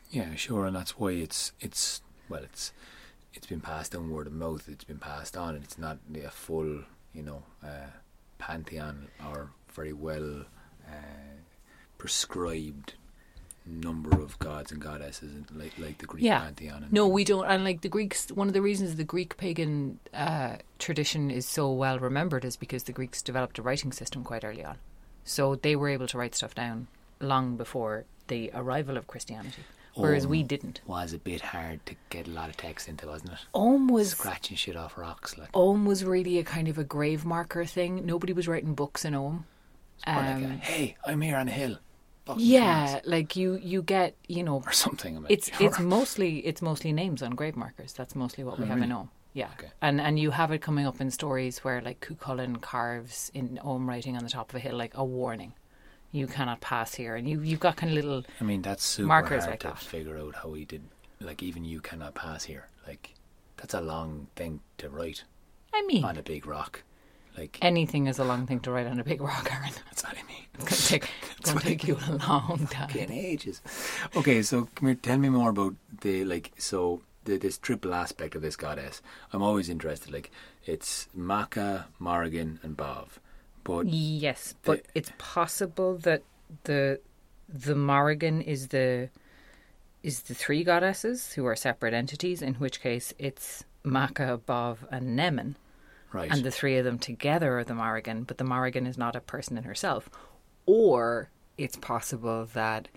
Yeah, 0.10 0.36
sure, 0.36 0.65
and 0.65 0.75
that's 0.75 1.00
why 1.00 1.12
it's 1.12 1.53
it's 1.62 2.01
well, 2.27 2.43
it's 2.43 2.74
it's 3.34 3.48
been 3.48 3.62
passed 3.62 3.93
down 3.93 4.10
word 4.10 4.27
of 4.27 4.34
mouth. 4.34 4.67
It's 4.67 4.84
been 4.84 5.00
passed 5.00 5.38
on, 5.38 5.55
and 5.55 5.63
it's 5.63 5.77
not 5.77 6.00
a 6.13 6.29
full, 6.29 6.84
you 7.13 7.24
know, 7.24 7.43
uh, 7.63 7.88
pantheon 8.38 9.08
or 9.25 9.51
very 9.74 9.93
well 9.93 10.46
uh, 10.86 11.39
prescribed 11.98 12.96
number 13.65 14.20
of 14.22 14.38
gods 14.39 14.72
and 14.72 14.82
goddesses, 14.82 15.32
like 15.53 15.77
like 15.77 15.98
the 16.00 16.06
Greek 16.06 16.24
Yeah. 16.24 16.39
pantheon. 16.41 16.84
And, 16.84 16.94
No, 16.94 17.08
we 17.08 17.24
don't. 17.24 17.46
And 17.46 17.63
like 17.63 17.82
the 17.82 17.89
Greeks, 17.89 18.30
one 18.32 18.48
of 18.48 18.53
the 18.53 18.62
reasons 18.62 18.96
the 18.96 19.03
Greek 19.03 19.38
pagan 19.38 20.00
uh, 20.13 20.58
tradition 20.80 21.30
is 21.32 21.46
so 21.46 21.72
well 21.72 22.00
remembered 22.00 22.44
is 22.46 22.58
because 22.58 22.84
the 22.84 22.91
Greeks 22.91 23.22
developed 23.22 23.60
a 23.60 23.62
writing 23.62 23.91
system 23.91 24.24
quite 24.24 24.44
early 24.44 24.63
on. 24.65 24.77
So 25.24 25.56
they 25.56 25.75
were 25.75 25.89
able 25.89 26.08
to 26.08 26.18
write 26.18 26.34
stuff 26.36 26.56
down 26.56 26.88
long 27.20 27.56
before 27.56 28.06
the 28.27 28.50
arrival 28.56 28.98
of 28.98 29.06
Christianity, 29.06 29.63
whereas 29.94 30.25
we 30.25 30.41
didn't. 30.41 30.82
was 30.88 31.13
a 31.13 31.20
bit 31.20 31.41
hard 31.41 31.86
to 31.86 31.96
get 32.10 32.27
a 32.27 32.32
lot 32.32 32.50
of 32.50 32.58
text 32.58 32.88
into, 32.88 33.06
wasn't 33.06 33.34
it? 33.34 33.39
Ogham 33.53 33.88
was 33.89 34.10
Scratching 34.12 34.58
shit 34.58 34.75
off 34.75 34.98
rocks, 34.98 35.38
like. 35.38 35.50
Ogham 35.53 35.86
was 35.86 36.03
really 36.03 36.39
a 36.39 36.44
kind 36.44 36.68
of 36.68 36.80
a 36.80 36.84
grave 36.84 37.25
marker 37.25 37.65
thing. 37.65 38.03
Nobody 38.06 38.34
was 38.34 38.48
writing 38.48 38.74
books 38.74 39.06
in 39.06 39.13
Ogham. 39.13 39.46
or 40.08 40.13
like 40.15 40.25
a, 40.25 40.46
Um, 40.46 40.58
hey, 40.60 40.96
I'm 41.06 41.22
here 41.22 41.36
on 41.38 41.48
a 41.48 41.51
hill. 41.51 41.77
Yeah, 42.38 43.00
cunts," 43.00 43.01
like 43.06 43.36
you 43.36 43.56
you 43.62 43.82
get 43.82 44.16
you 44.28 44.44
know 44.44 44.62
or 44.66 44.72
something. 44.72 45.18
I 45.18 45.20
mean, 45.20 45.28
it's 45.30 45.50
it's 45.60 45.80
mostly 45.80 46.40
it's 46.46 46.62
mostly 46.62 46.92
names 46.94 47.22
on 47.22 47.32
grave 47.32 47.56
markers. 47.56 47.94
That's 47.94 48.16
mostly 48.16 48.44
what 48.44 48.58
we 48.60 48.66
Oh, 48.66 48.68
have 48.68 48.78
in? 48.82 48.92
Ogham. 48.92 49.10
Yeah, 49.34 49.50
Okay. 49.58 49.72
and 49.82 50.01
and 50.01 50.20
you 50.20 50.32
have 50.32 50.51
it 50.51 50.60
coming 50.62 50.86
up 50.86 51.00
in 51.01 51.10
stories 51.12 51.60
where 51.63 51.82
like 51.82 52.00
Cuchulainn 52.06 52.62
carves 52.62 53.32
in 53.34 53.60
Ogham 53.63 53.88
writing 53.88 54.18
on 54.18 54.24
the 54.24 54.30
top 54.30 54.50
of 54.50 54.56
a 54.56 54.60
hill 54.60 54.78
like 54.78 54.94
a 54.98 55.04
warning, 55.06 55.54
you 56.12 56.28
cannot 56.28 56.60
pass 56.62 56.96
here, 56.96 57.16
and 57.16 57.28
you 57.30 57.42
you've 57.42 57.60
got 57.62 57.75
kind 57.78 57.92
of 57.92 57.96
little 58.04 58.24
I 58.40 58.44
mean, 58.44 58.62
that's 58.62 58.84
super 58.84 59.07
markers 59.07 59.44
hard 59.44 59.51
like 59.53 59.60
to 59.62 59.68
that. 59.68 59.79
figure 59.79 60.18
out 60.18 60.36
how 60.36 60.53
he 60.53 60.66
did. 60.66 60.84
Like, 61.20 61.44
even 61.44 61.64
you 61.66 61.81
cannot 61.81 62.14
pass 62.16 62.44
here. 62.46 62.68
Like, 62.88 63.14
that's 63.57 63.74
a 63.75 63.81
long 63.81 64.27
thing 64.36 64.60
to 64.79 64.90
write 64.90 65.24
I 65.74 65.81
mean 65.86 66.03
on 66.03 66.18
a 66.18 66.24
big 66.24 66.46
rock. 66.46 66.84
Like, 67.37 67.57
anything 67.61 68.07
is 68.07 68.20
a 68.20 68.24
long 68.24 68.46
thing 68.46 68.59
to 68.61 68.72
write 68.72 68.87
on 68.87 69.00
a 69.00 69.03
big 69.03 69.22
rock, 69.22 69.50
Aaron. 69.51 69.72
that's 69.85 70.03
what 70.03 70.13
I 70.17 70.24
mean. 70.27 70.46
It's 70.55 70.89
gonna 70.89 71.01
take 71.01 71.09
it's 71.39 71.51
gonna 71.51 71.61
take 71.61 71.87
you 71.87 71.98
a 72.07 72.11
long 72.27 72.67
time. 72.70 72.89
In 72.96 73.11
ages. 73.11 73.61
Okay, 74.15 74.41
so 74.41 74.67
come 74.75 74.89
here. 74.89 74.96
Tell 74.96 75.17
me 75.17 75.29
more 75.29 75.50
about 75.50 75.75
the 76.01 76.25
like. 76.25 76.51
So 76.57 77.01
the, 77.25 77.37
this 77.37 77.57
triple 77.57 77.94
aspect 77.94 78.35
of 78.35 78.41
this 78.41 78.55
goddess. 78.55 79.01
I'm 79.31 79.41
always 79.41 79.70
interested. 79.70 80.11
Like, 80.11 80.31
it's 80.65 81.07
Macha, 81.13 81.87
Morrigan, 82.00 82.59
and 82.63 82.75
Badb. 82.75 83.07
But 83.63 83.87
Yes, 83.87 84.55
but 84.63 84.85
it's 84.96 85.11
possible 85.17 85.98
that 86.00 86.24
the 86.63 87.00
the 87.48 87.75
Morrigan 87.75 88.41
is 88.41 88.70
the 88.70 89.09
is 90.03 90.22
the 90.22 90.33
three 90.33 90.63
goddesses 90.63 91.33
who 91.33 91.46
are 91.46 91.55
separate 91.55 91.94
entities. 91.94 92.41
In 92.41 92.55
which 92.55 92.81
case, 92.81 93.13
it's 93.20 93.63
Macha, 93.83 94.39
Badb, 94.48 94.77
and 94.89 95.17
Nemain, 95.17 95.55
right, 96.13 96.31
and 96.31 96.43
the 96.43 96.51
three 96.51 96.77
of 96.77 96.85
them 96.85 97.00
together 97.00 97.59
are 97.59 97.63
the 97.63 97.74
Morrigan. 97.75 98.24
But 98.24 98.37
the 98.37 98.43
Morrigan 98.43 98.85
is 98.87 98.97
not 98.97 99.15
a 99.15 99.21
person 99.21 99.57
in 99.57 99.63
herself. 99.63 100.09
Or 100.65 101.29
it's 101.57 101.75
possible 101.77 102.47
that 102.53 102.87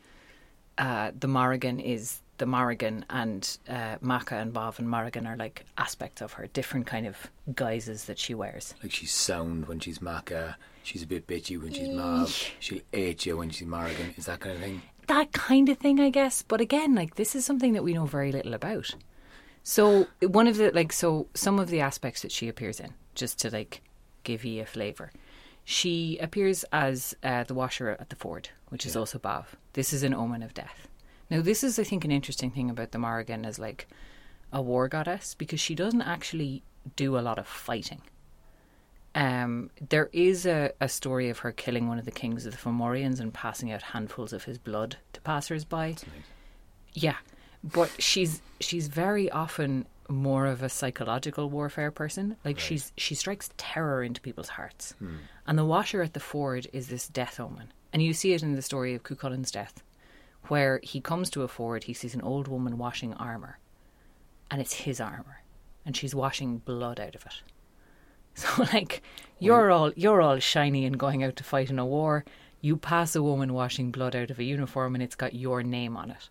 uh, 0.78 1.12
the 1.18 1.28
Morrigan 1.28 1.80
is 1.80 2.20
the 2.38 2.46
Morrigan, 2.46 3.04
and 3.10 3.58
uh, 3.68 3.96
Macha 4.00 4.36
and 4.36 4.52
Badb 4.52 4.78
and 4.80 4.90
Morrigan 4.90 5.26
are 5.26 5.36
like 5.36 5.64
aspects 5.78 6.20
of 6.20 6.32
her, 6.32 6.48
different 6.48 6.86
kind 6.86 7.06
of 7.06 7.16
guises 7.54 8.04
that 8.06 8.18
she 8.18 8.34
wears. 8.34 8.74
like 8.82 8.90
she's 8.92 9.12
sound 9.12 9.66
when 9.68 9.78
she's 9.80 10.02
Macha. 10.02 10.56
She's 10.82 11.02
a 11.02 11.06
bit 11.06 11.26
bitchy 11.26 11.60
when 11.60 11.72
she's 11.72 11.88
Mav. 11.88 12.28
She'll 12.58 12.80
hate 12.92 13.24
you 13.24 13.38
when 13.38 13.50
she's 13.50 13.66
Morrigan. 13.66 14.14
Is 14.16 14.26
that 14.26 14.40
kind 14.40 14.56
of 14.56 14.62
thing? 14.62 14.82
that 15.06 15.32
kind 15.32 15.68
of 15.68 15.76
thing, 15.78 16.00
I 16.00 16.08
guess. 16.10 16.42
But 16.42 16.60
again, 16.62 16.94
like 16.94 17.14
this 17.16 17.34
is 17.36 17.44
something 17.44 17.72
that 17.74 17.84
we 17.84 17.92
know 17.92 18.06
very 18.06 18.32
little 18.32 18.54
about. 18.54 18.94
So 19.64 20.06
one 20.20 20.46
of 20.46 20.58
the 20.58 20.70
like 20.70 20.92
so 20.92 21.26
some 21.34 21.58
of 21.58 21.68
the 21.70 21.80
aspects 21.80 22.22
that 22.22 22.30
she 22.30 22.48
appears 22.48 22.78
in, 22.78 22.94
just 23.14 23.38
to 23.40 23.50
like 23.50 23.80
give 24.22 24.44
you 24.44 24.62
a 24.62 24.66
flavour. 24.66 25.10
She 25.64 26.18
appears 26.18 26.64
as 26.70 27.16
uh, 27.22 27.44
the 27.44 27.54
washer 27.54 27.96
at 27.98 28.10
the 28.10 28.16
ford, 28.16 28.50
which 28.68 28.84
is 28.84 28.94
also 28.94 29.18
Badb. 29.18 29.46
This 29.72 29.94
is 29.94 30.02
an 30.02 30.12
omen 30.12 30.42
of 30.42 30.52
death. 30.52 30.88
Now, 31.30 31.40
this 31.40 31.64
is, 31.64 31.78
I 31.78 31.84
think, 31.84 32.04
an 32.04 32.12
interesting 32.12 32.50
thing 32.50 32.68
about 32.68 32.92
the 32.92 32.98
Morrigan 32.98 33.46
as 33.46 33.58
like 33.58 33.88
a 34.52 34.60
war 34.60 34.88
goddess 34.88 35.34
because 35.34 35.60
she 35.60 35.74
doesn't 35.74 36.02
actually 36.02 36.62
do 36.96 37.18
a 37.18 37.20
lot 37.20 37.38
of 37.38 37.46
fighting. 37.46 38.02
Um, 39.14 39.70
there 39.88 40.10
is 40.12 40.44
a, 40.44 40.72
a 40.82 40.88
story 40.88 41.30
of 41.30 41.38
her 41.38 41.52
killing 41.52 41.88
one 41.88 41.98
of 41.98 42.04
the 42.04 42.10
kings 42.10 42.44
of 42.44 42.52
the 42.52 42.58
Fomorians 42.58 43.20
and 43.20 43.32
passing 43.32 43.72
out 43.72 43.80
handfuls 43.80 44.34
of 44.34 44.44
his 44.44 44.58
blood 44.58 44.98
to 45.14 45.20
passers-by. 45.22 45.96
Yeah, 46.92 47.16
but 47.64 47.90
she's 47.98 48.42
she's 48.60 48.88
very 48.88 49.30
often 49.30 49.86
more 50.08 50.46
of 50.46 50.62
a 50.62 50.68
psychological 50.68 51.48
warfare 51.48 51.90
person. 51.90 52.36
Like 52.44 52.58
she's 52.58 52.92
she 52.96 53.14
strikes 53.14 53.50
terror 53.56 54.02
into 54.02 54.20
people's 54.20 54.50
hearts. 54.50 54.94
Hmm. 54.98 55.16
And 55.46 55.58
the 55.58 55.64
washer 55.64 56.02
at 56.02 56.12
the 56.12 56.20
ford 56.20 56.66
is 56.72 56.88
this 56.88 57.08
death 57.08 57.40
omen, 57.40 57.72
and 57.92 58.02
you 58.02 58.12
see 58.12 58.34
it 58.34 58.42
in 58.42 58.54
the 58.54 58.62
story 58.62 58.94
of 58.94 59.02
Cuchulainn's 59.02 59.50
death, 59.50 59.82
where 60.48 60.78
he 60.82 61.00
comes 61.00 61.30
to 61.30 61.42
a 61.42 61.48
ford, 61.48 61.84
he 61.84 61.94
sees 61.94 62.14
an 62.14 62.20
old 62.20 62.48
woman 62.48 62.76
washing 62.76 63.14
armor, 63.14 63.58
and 64.50 64.60
it's 64.60 64.74
his 64.74 65.00
armor, 65.00 65.42
and 65.86 65.96
she's 65.96 66.14
washing 66.14 66.58
blood 66.58 67.00
out 67.00 67.14
of 67.14 67.24
it. 67.26 67.42
So 68.36 68.64
like 68.72 69.00
you're 69.38 69.70
all 69.70 69.92
you're 69.94 70.20
all 70.20 70.40
shiny 70.40 70.86
and 70.86 70.98
going 70.98 71.22
out 71.22 71.36
to 71.36 71.44
fight 71.44 71.70
in 71.70 71.78
a 71.78 71.86
war. 71.86 72.24
You 72.60 72.76
pass 72.76 73.14
a 73.14 73.22
woman 73.22 73.52
washing 73.52 73.92
blood 73.92 74.16
out 74.16 74.28
of 74.28 74.40
a 74.40 74.42
uniform 74.42 74.96
and 74.96 75.04
it's 75.04 75.14
got 75.14 75.34
your 75.34 75.62
name 75.62 75.96
on 75.96 76.10
it. 76.10 76.28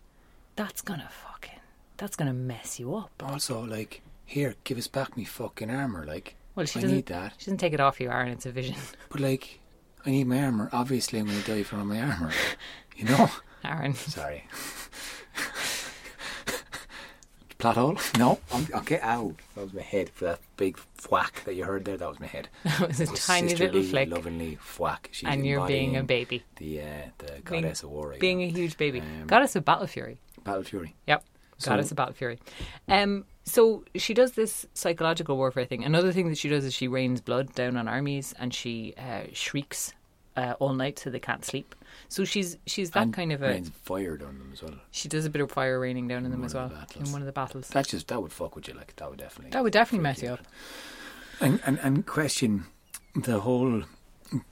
That's 0.56 0.80
gonna 0.82 1.08
fucking 1.10 1.58
that's 1.96 2.16
gonna 2.16 2.32
mess 2.32 2.78
you 2.80 2.94
up. 2.94 3.10
Also, 3.24 3.64
like, 3.64 4.02
here, 4.24 4.54
give 4.64 4.78
us 4.78 4.86
back 4.88 5.16
me 5.16 5.24
fucking 5.24 5.70
armor. 5.70 6.04
Like, 6.06 6.36
Well, 6.54 6.66
she 6.66 6.78
I 6.78 6.82
doesn't. 6.82 6.96
need 6.96 7.06
that. 7.06 7.34
She 7.38 7.46
doesn't 7.46 7.58
take 7.58 7.72
it 7.72 7.80
off 7.80 8.00
you, 8.00 8.10
Aaron. 8.10 8.28
It's 8.28 8.46
a 8.46 8.52
vision, 8.52 8.76
But 9.10 9.20
like, 9.20 9.60
I 10.06 10.10
need 10.10 10.26
my 10.26 10.42
armor. 10.42 10.68
Obviously, 10.72 11.18
I'm 11.18 11.26
going 11.26 11.40
to 11.42 11.50
die 11.54 11.62
for 11.62 11.76
all 11.76 11.84
my 11.84 12.00
armor. 12.00 12.32
You 12.96 13.06
know? 13.06 13.28
Aaron. 13.64 13.92
Sorry. 13.94 14.44
Plot 17.58 17.76
hole? 17.76 17.96
No. 18.18 18.38
I'm, 18.52 18.68
okay, 18.74 19.00
ow. 19.02 19.34
That 19.54 19.62
was 19.64 19.72
my 19.72 19.82
head 19.82 20.10
for 20.10 20.26
that 20.26 20.40
big 20.56 20.78
whack 21.10 21.42
that 21.44 21.54
you 21.54 21.64
heard 21.64 21.84
there. 21.84 21.96
That 21.96 22.08
was 22.08 22.20
my 22.20 22.26
head. 22.26 22.48
That 22.64 22.88
was 22.88 23.00
a 23.00 23.04
It 23.04 23.10
was 23.10 23.26
tiny 23.26 23.54
little 23.54 23.82
flick, 23.82 24.10
lovingly 24.10 24.58
whack. 24.78 25.08
She's 25.12 25.28
and 25.28 25.46
you're 25.46 25.66
being 25.66 25.96
a 25.96 26.02
baby, 26.04 26.44
The 26.56 26.82
uh, 26.82 26.84
the 27.18 27.26
Being- 27.48 27.62
goddess 27.62 27.82
of 27.82 27.90
war. 27.90 28.14
being 28.20 28.42
again. 28.42 28.54
a 28.54 28.58
huge 28.60 28.76
baby. 28.76 29.00
Um, 29.00 29.26
Goddess 29.26 29.56
of 29.56 29.64
battle 29.64 29.86
fury. 29.86 30.18
Battle 30.44 30.62
fury. 30.62 30.94
Yep. 31.06 31.24
So- 31.58 31.70
Goddess 31.70 31.90
of 31.90 31.96
battle 31.96 32.14
fury. 32.14 32.38
Um. 32.88 33.24
So 33.46 33.84
she 33.94 34.14
does 34.14 34.32
this 34.32 34.64
psychological 34.72 35.36
warfare 35.36 35.66
thing. 35.66 35.84
Another 35.84 36.12
thing 36.12 36.28
that 36.30 36.38
she 36.38 36.48
does 36.48 36.64
is 36.64 36.72
she 36.72 36.88
rains 36.88 37.20
blood 37.20 37.54
down 37.54 37.76
on 37.76 37.88
armies, 37.88 38.34
and 38.38 38.54
she 38.54 38.94
uh, 38.96 39.24
shrieks 39.34 39.92
uh, 40.36 40.54
all 40.58 40.72
night 40.72 40.98
so 40.98 41.10
they 41.10 41.18
can't 41.20 41.44
sleep. 41.44 41.74
So 42.08 42.24
she's 42.24 42.56
she's 42.66 42.90
that 42.92 43.02
and 43.02 43.14
kind 43.14 43.32
of 43.32 43.42
a. 43.42 43.48
rains 43.48 43.70
fire 43.82 44.16
down 44.16 44.38
them 44.38 44.50
as 44.52 44.62
well. 44.62 44.74
She 44.90 45.08
does 45.08 45.26
a 45.26 45.30
bit 45.30 45.42
of 45.42 45.50
fire 45.52 45.78
raining 45.78 46.08
down 46.08 46.24
in 46.24 46.30
them 46.30 46.42
as 46.42 46.54
well 46.54 46.68
the 46.70 46.98
in 47.00 47.12
one 47.12 47.20
of 47.20 47.26
the 47.26 47.32
battles. 47.32 47.68
That 47.68 47.86
just 47.86 48.08
that 48.08 48.20
would 48.22 48.32
fuck 48.32 48.56
with 48.56 48.66
you. 48.66 48.74
Like 48.74 48.96
that 48.96 49.10
would 49.10 49.18
definitely. 49.18 49.50
That 49.50 49.62
would 49.62 49.72
definitely 49.72 49.98
freak 50.10 50.16
mess 50.16 50.22
you 50.22 50.30
up. 50.30 50.40
And, 51.40 51.60
and 51.66 51.78
and 51.80 52.06
question 52.06 52.64
the 53.14 53.40
whole 53.40 53.82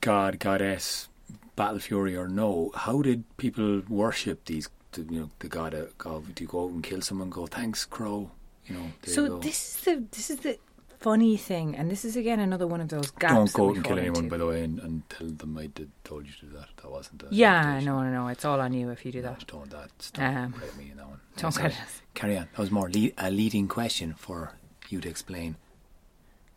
god 0.02 0.38
goddess 0.38 1.08
battle 1.56 1.78
fury 1.78 2.14
or 2.16 2.28
no? 2.28 2.70
How 2.74 3.00
did 3.02 3.24
people 3.38 3.82
worship 3.88 4.44
these? 4.44 4.68
The, 4.92 5.02
you 5.02 5.20
know 5.20 5.30
the 5.38 5.48
god 5.48 5.74
of, 5.74 5.92
of 6.04 6.34
do 6.34 6.44
you 6.44 6.48
go 6.48 6.64
out 6.64 6.70
and 6.70 6.82
kill 6.82 7.00
someone? 7.00 7.30
Go 7.30 7.46
thanks 7.46 7.84
crow. 7.84 8.30
You 8.66 8.74
know. 8.76 8.86
So 9.04 9.38
this 9.38 9.76
is 9.76 9.84
the 9.84 10.04
this 10.10 10.30
is 10.30 10.38
the 10.40 10.58
funny 11.00 11.36
thing, 11.36 11.74
and 11.74 11.90
this 11.90 12.04
is 12.04 12.14
again 12.16 12.38
another 12.40 12.66
one 12.66 12.80
of 12.80 12.88
those 12.88 13.10
gaps. 13.12 13.34
Don't 13.34 13.52
go 13.52 13.70
out 13.70 13.76
and 13.76 13.84
kill 13.84 13.98
anyone, 13.98 14.18
into. 14.24 14.30
by 14.30 14.36
the 14.36 14.46
way, 14.46 14.62
and, 14.62 14.78
and 14.80 15.08
tell 15.08 15.28
them 15.28 15.56
I 15.58 15.66
did 15.66 15.90
told 16.04 16.26
you 16.26 16.32
to 16.40 16.46
do 16.46 16.52
that. 16.58 16.68
That 16.82 16.90
wasn't. 16.90 17.24
Yeah, 17.30 17.80
no, 17.80 18.02
no, 18.02 18.10
no. 18.10 18.28
It's 18.28 18.44
all 18.44 18.60
on 18.60 18.72
you 18.74 18.90
if 18.90 19.04
you 19.06 19.12
do 19.12 19.22
No, 19.22 19.28
that. 19.30 19.46
don't 19.46 19.70
that. 19.70 20.10
Don't 20.12 20.36
Um, 20.36 20.52
credit 20.52 20.76
me 20.76 20.90
in 20.90 20.96
that 20.98 21.08
one. 21.08 21.20
Don't 21.38 21.54
credit 21.54 21.80
us. 21.80 22.02
Carry 22.14 22.36
on. 22.38 22.48
That 22.52 22.58
was 22.58 22.70
more 22.70 22.88
lead, 22.90 23.14
a 23.18 23.30
leading 23.30 23.66
question 23.68 24.14
for 24.14 24.52
you 24.90 25.00
to 25.00 25.08
explain. 25.08 25.56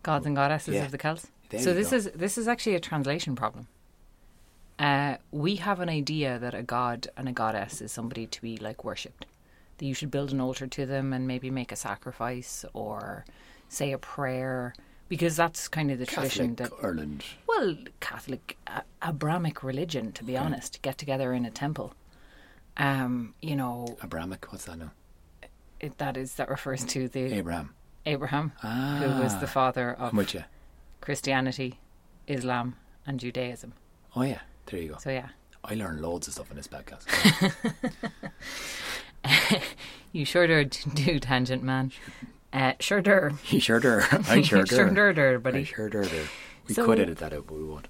Gods 0.04 0.26
and 0.26 0.36
goddesses 0.36 0.76
Yeah. 0.76 0.86
of 0.86 0.92
the 0.92 0.98
Celts. 0.98 1.28
There 1.50 1.62
so 1.62 1.74
this 1.74 1.92
go. 1.92 1.96
is 1.98 2.12
this 2.14 2.38
is 2.38 2.48
actually 2.48 2.76
a 2.76 2.80
translation 2.80 3.36
problem. 3.36 3.68
Uh, 4.78 5.16
we 5.32 5.56
have 5.56 5.80
an 5.80 5.90
idea 5.90 6.38
that 6.40 6.54
a 6.54 6.64
god 6.64 7.08
and 7.16 7.30
a 7.30 7.32
goddess 7.32 7.82
is 7.82 7.92
somebody 7.92 8.28
to 8.28 8.42
be 8.42 8.58
like 8.58 8.84
worshipped. 8.84 9.26
That 9.78 9.86
you 9.86 9.94
should 9.94 10.12
build 10.12 10.32
an 10.32 10.42
altar 10.42 10.68
to 10.68 10.86
them 10.86 11.14
and 11.14 11.28
maybe 11.28 11.50
make 11.50 11.72
a 11.72 11.76
sacrifice 11.76 12.66
or 12.74 13.26
say 13.70 13.92
a 13.92 13.98
prayer 13.98 14.74
because 15.08 15.36
that's 15.36 15.68
kind 15.68 15.92
of 15.92 16.00
the 16.00 16.06
tradition 16.06 16.56
Catholic 16.56 16.80
that 16.80 16.86
Ireland. 16.86 17.24
well 17.48 17.76
Catholic 18.00 18.58
uh, 18.68 18.82
Abrahamic 19.06 19.64
religion 19.64 20.12
to 20.14 20.24
be 20.24 20.38
honest 20.38 20.82
get 20.82 20.98
together 20.98 21.34
in 21.34 21.46
a 21.46 21.52
temple. 21.52 21.94
Um, 22.78 23.34
you 23.42 23.56
know 23.56 23.98
Abrahamic. 24.04 24.52
What's 24.52 24.66
that 24.66 24.78
now? 24.78 24.92
it, 25.80 25.98
that 25.98 26.18
is 26.18 26.36
that 26.36 26.50
refers 26.50 26.84
to 26.86 27.08
the 27.08 27.34
Abraham. 27.34 27.74
Abraham 28.06 28.52
Ah, 28.64 29.00
who 29.02 29.24
was 29.24 29.38
the 29.40 29.48
father 29.48 29.94
of 29.94 30.12
I'm 30.12 30.18
with 30.18 30.34
you. 30.34 30.44
Christianity, 31.02 31.80
Islam, 32.28 32.76
and 33.06 33.20
Judaism. 33.20 33.74
Oh 34.16 34.22
yeah, 34.24 34.40
there 34.68 34.80
you 34.80 34.90
go. 34.90 34.98
So 35.00 35.10
yeah, 35.10 35.30
I 35.64 35.76
learned 35.76 36.02
loads 36.02 36.28
of 36.28 36.34
stuff 36.34 36.50
in 36.52 36.58
this 36.58 36.68
podcast. 36.68 37.06
you 40.12 40.26
sure 40.26 40.48
do, 40.48 40.66
do 40.94 41.20
tangent 41.20 41.64
man. 41.64 41.92
Uh, 42.54 42.74
sure 42.80 43.02
do. 43.02 43.38
you 43.50 43.60
sure 43.60 43.80
do. 43.80 44.02
I 44.12 44.42
sure 44.42 44.64
do. 44.64 44.76
sure 44.76 44.90
do, 44.90 45.14
do, 45.42 45.42
I 45.50 45.64
sure 45.64 45.90
do. 45.90 46.08
We 46.68 46.74
So- 46.74 46.86
could 46.86 47.00
edit 47.00 47.18
that 47.20 47.34
out, 47.34 47.48
but 47.48 47.56
we 47.56 47.64
won't. 47.64 47.88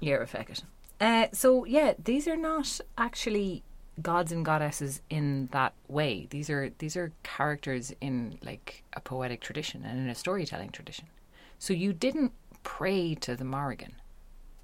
You're 0.00 0.22
a 0.22 0.26
fecket. 0.26 0.62
Uh, 1.00 1.26
so 1.32 1.64
yeah, 1.64 1.94
these 2.02 2.28
are 2.28 2.36
not 2.36 2.80
actually 2.96 3.62
gods 4.02 4.30
and 4.32 4.44
goddesses 4.44 5.00
in 5.10 5.48
that 5.52 5.72
way. 5.88 6.26
These 6.30 6.50
are 6.50 6.70
these 6.78 6.96
are 6.96 7.12
characters 7.22 7.92
in 8.00 8.38
like 8.42 8.82
a 8.92 9.00
poetic 9.00 9.40
tradition 9.40 9.84
and 9.84 9.98
in 9.98 10.08
a 10.08 10.14
storytelling 10.14 10.70
tradition. 10.70 11.06
So 11.58 11.72
you 11.72 11.92
didn't 11.92 12.32
pray 12.62 13.14
to 13.16 13.36
the 13.36 13.44
Morrigan. 13.44 13.94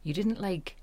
You 0.02 0.12
didn't 0.14 0.40
like 0.40 0.76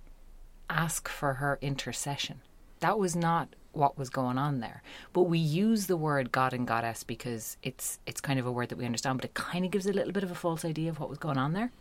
ask 0.69 1.08
for 1.08 1.36
her 1.36 1.58
intercession. 1.62 2.41
That 2.79 2.99
was 2.99 3.15
not 3.15 3.55
what 3.71 3.97
was 3.97 4.10
going 4.10 4.38
on 4.38 4.60
there. 4.60 4.82
But 5.13 5.23
we 5.23 5.39
use 5.39 5.88
the 5.88 5.97
word 5.97 6.32
god 6.32 6.53
and 6.53 6.67
goddess 6.67 7.03
because 7.03 7.58
it's 7.63 7.99
it's 8.05 8.21
kind 8.21 8.39
of 8.39 8.45
a 8.45 8.51
word 8.51 8.69
that 8.69 8.77
we 8.77 8.86
understand, 8.86 9.17
but 9.17 9.25
it 9.25 9.34
kind 9.34 9.65
of 9.65 9.71
gives 9.71 9.86
a 9.86 9.93
little 9.93 10.13
bit 10.13 10.23
of 10.23 10.32
a 10.32 10.36
false 10.36 10.65
idea 10.65 10.89
of 10.89 10.99
what 10.99 11.10
was 11.10 11.17
going 11.17 11.38
on 11.38 11.53
there. 11.53 11.71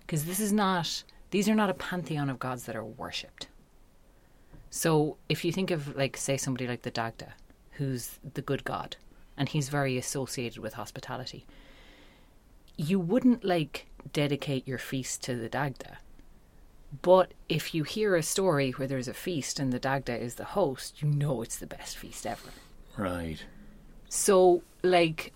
Because 0.00 0.24
this 0.24 0.40
is 0.40 0.52
not 0.52 1.04
these 1.30 1.48
are 1.48 1.54
not 1.54 1.70
a 1.70 1.74
pantheon 1.74 2.30
of 2.30 2.38
gods 2.38 2.64
that 2.64 2.76
are 2.76 2.84
worshipped. 2.84 3.48
So 4.70 5.16
if 5.28 5.44
you 5.44 5.52
think 5.52 5.70
of 5.70 5.96
like 5.96 6.16
say 6.16 6.36
somebody 6.36 6.66
like 6.66 6.82
the 6.82 6.90
Dagda, 6.90 7.34
who's 7.72 8.18
the 8.34 8.42
good 8.42 8.64
god, 8.64 8.96
and 9.36 9.48
he's 9.48 9.68
very 9.68 9.96
associated 9.96 10.58
with 10.58 10.74
hospitality, 10.74 11.46
you 12.76 12.98
wouldn't 12.98 13.44
like 13.44 13.86
dedicate 14.12 14.66
your 14.66 14.78
feast 14.78 15.22
to 15.24 15.36
the 15.36 15.48
Dagda. 15.48 15.98
But 17.02 17.32
if 17.48 17.74
you 17.74 17.82
hear 17.82 18.14
a 18.14 18.22
story 18.22 18.70
where 18.72 18.86
there's 18.86 19.08
a 19.08 19.14
feast 19.14 19.58
and 19.58 19.72
the 19.72 19.78
Dagda 19.78 20.16
is 20.16 20.34
the 20.36 20.44
host, 20.44 21.02
you 21.02 21.08
know 21.08 21.42
it's 21.42 21.58
the 21.58 21.66
best 21.66 21.96
feast 21.96 22.26
ever. 22.26 22.50
Right. 22.96 23.42
So, 24.08 24.62
like, 24.82 25.32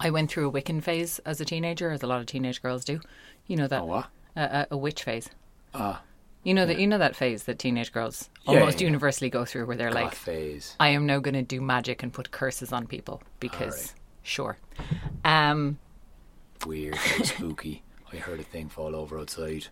I 0.00 0.10
went 0.10 0.30
through 0.30 0.48
a 0.48 0.52
Wiccan 0.52 0.82
phase 0.82 1.20
as 1.20 1.40
a 1.40 1.44
teenager, 1.44 1.90
as 1.90 2.02
a 2.02 2.06
lot 2.06 2.20
of 2.20 2.26
teenage 2.26 2.60
girls 2.60 2.84
do. 2.84 3.00
You 3.46 3.56
know 3.56 3.68
that 3.68 3.82
A 3.82 4.04
a, 4.36 4.66
a, 4.72 4.76
witch 4.76 5.04
phase. 5.04 5.30
Ah, 5.72 6.02
You 6.42 6.52
know 6.52 6.66
that 6.66 6.78
you 6.78 6.86
know 6.86 6.98
that 6.98 7.16
phase 7.16 7.44
that 7.44 7.58
teenage 7.58 7.92
girls 7.92 8.28
Yeah, 8.46 8.54
almost 8.60 8.80
yeah, 8.80 8.84
yeah. 8.84 8.88
universally 8.88 9.30
go 9.30 9.44
through, 9.44 9.66
where 9.66 9.76
they're 9.76 9.92
like, 9.92 10.14
phase. 10.14 10.74
"I 10.80 10.88
am 10.88 11.06
now 11.06 11.20
going 11.20 11.34
to 11.34 11.42
do 11.42 11.60
magic 11.60 12.02
and 12.02 12.12
put 12.12 12.30
curses 12.32 12.72
on 12.72 12.86
people 12.86 13.22
because 13.40 13.74
Alright. 13.74 13.94
sure." 14.22 14.58
Um, 15.24 15.78
Weird, 16.66 16.96
so 16.96 17.22
spooky. 17.24 17.82
I 18.12 18.16
heard 18.16 18.40
a 18.40 18.44
thing 18.44 18.68
fall 18.68 18.94
over 18.94 19.18
outside. 19.18 19.68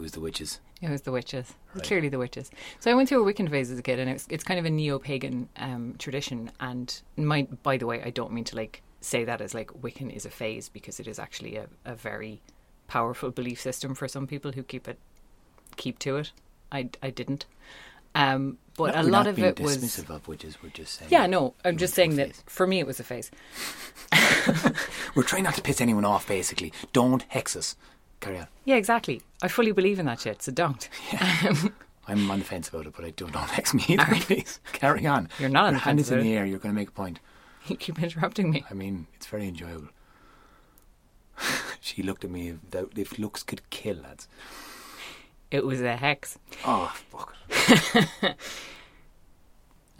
It 0.00 0.02
was 0.02 0.12
the 0.12 0.20
witches. 0.20 0.60
It 0.80 0.88
was 0.88 1.02
the 1.02 1.12
witches. 1.12 1.52
Right. 1.74 1.84
Clearly 1.84 2.08
the 2.08 2.18
witches. 2.18 2.50
So 2.78 2.90
I 2.90 2.94
went 2.94 3.10
through 3.10 3.28
a 3.28 3.30
Wiccan 3.34 3.50
phase 3.50 3.70
as 3.70 3.78
a 3.78 3.82
kid, 3.82 3.98
and 3.98 4.08
it's 4.08 4.26
it's 4.30 4.42
kind 4.42 4.58
of 4.58 4.64
a 4.64 4.70
neo-pagan 4.70 5.50
um, 5.58 5.94
tradition. 5.98 6.50
And 6.58 7.02
my, 7.18 7.42
by 7.62 7.76
the 7.76 7.84
way, 7.86 8.02
I 8.02 8.08
don't 8.08 8.32
mean 8.32 8.44
to 8.44 8.56
like 8.56 8.80
say 9.02 9.24
that 9.24 9.42
as 9.42 9.52
like 9.52 9.68
Wiccan 9.82 10.10
is 10.10 10.24
a 10.24 10.30
phase 10.30 10.70
because 10.70 10.98
it 11.00 11.06
is 11.06 11.18
actually 11.18 11.56
a, 11.56 11.66
a 11.84 11.94
very 11.94 12.40
powerful 12.88 13.30
belief 13.30 13.60
system 13.60 13.94
for 13.94 14.08
some 14.08 14.26
people 14.26 14.52
who 14.52 14.62
keep 14.62 14.88
it 14.88 14.98
keep 15.76 15.98
to 15.98 16.16
it. 16.16 16.32
I, 16.72 16.88
I 17.02 17.10
didn't. 17.10 17.44
Um, 18.14 18.56
but 18.78 18.94
No, 18.94 19.02
a 19.02 19.04
lot 19.04 19.26
of 19.26 19.38
it 19.38 19.60
was 19.60 19.76
dismissive 19.76 20.08
of 20.08 20.26
witches. 20.28 20.62
We're 20.62 20.70
just 20.70 20.94
saying. 20.94 21.10
yeah. 21.12 21.26
No, 21.26 21.52
I'm 21.62 21.76
just 21.76 21.92
saying 21.92 22.16
that 22.16 22.28
phase. 22.28 22.42
for 22.46 22.66
me 22.66 22.78
it 22.78 22.86
was 22.86 22.98
a 22.98 23.04
phase. 23.04 23.30
We're 25.14 25.22
trying 25.24 25.44
not 25.44 25.54
to 25.56 25.62
piss 25.62 25.80
anyone 25.82 26.06
off. 26.06 26.26
Basically, 26.26 26.72
don't 26.94 27.22
hex 27.28 27.54
us. 27.54 27.76
Carry 28.20 28.38
on. 28.38 28.46
Yeah, 28.64 28.76
exactly. 28.76 29.22
I 29.42 29.48
fully 29.48 29.72
believe 29.72 29.98
in 29.98 30.06
that 30.06 30.20
shit, 30.20 30.42
so 30.42 30.52
don't. 30.52 30.88
I'm 32.06 32.30
on 32.30 32.40
the 32.40 32.44
fence 32.44 32.68
about 32.68 32.86
it, 32.86 32.94
but 32.94 33.04
I 33.04 33.10
don't 33.10 33.32
don't 33.32 33.48
hex 33.48 33.72
me 33.72 33.84
either. 33.88 34.04
Please 34.20 34.60
carry 34.72 35.06
on. 35.06 35.28
You're 35.38 35.48
not 35.48 35.66
on 35.66 35.72
Your 35.72 35.78
the 35.78 35.84
hand 35.84 35.98
fence 35.98 36.08
is 36.08 36.12
in 36.12 36.20
the 36.22 36.36
air. 36.36 36.44
You're 36.44 36.58
going 36.58 36.74
to 36.74 36.78
make 36.78 36.88
a 36.88 36.92
point. 36.92 37.20
you 37.66 37.76
keep 37.76 38.02
interrupting 38.02 38.50
me. 38.50 38.64
I 38.70 38.74
mean, 38.74 39.06
it's 39.14 39.26
very 39.26 39.48
enjoyable. 39.48 39.88
she 41.80 42.02
looked 42.02 42.24
at 42.24 42.30
me. 42.30 42.58
If 42.96 43.18
looks 43.18 43.42
could 43.42 43.68
kill, 43.70 43.96
lads. 43.96 44.28
It 45.50 45.64
was 45.64 45.80
a 45.80 45.96
hex. 45.96 46.38
Oh 46.64 46.92
fuck. 47.10 47.34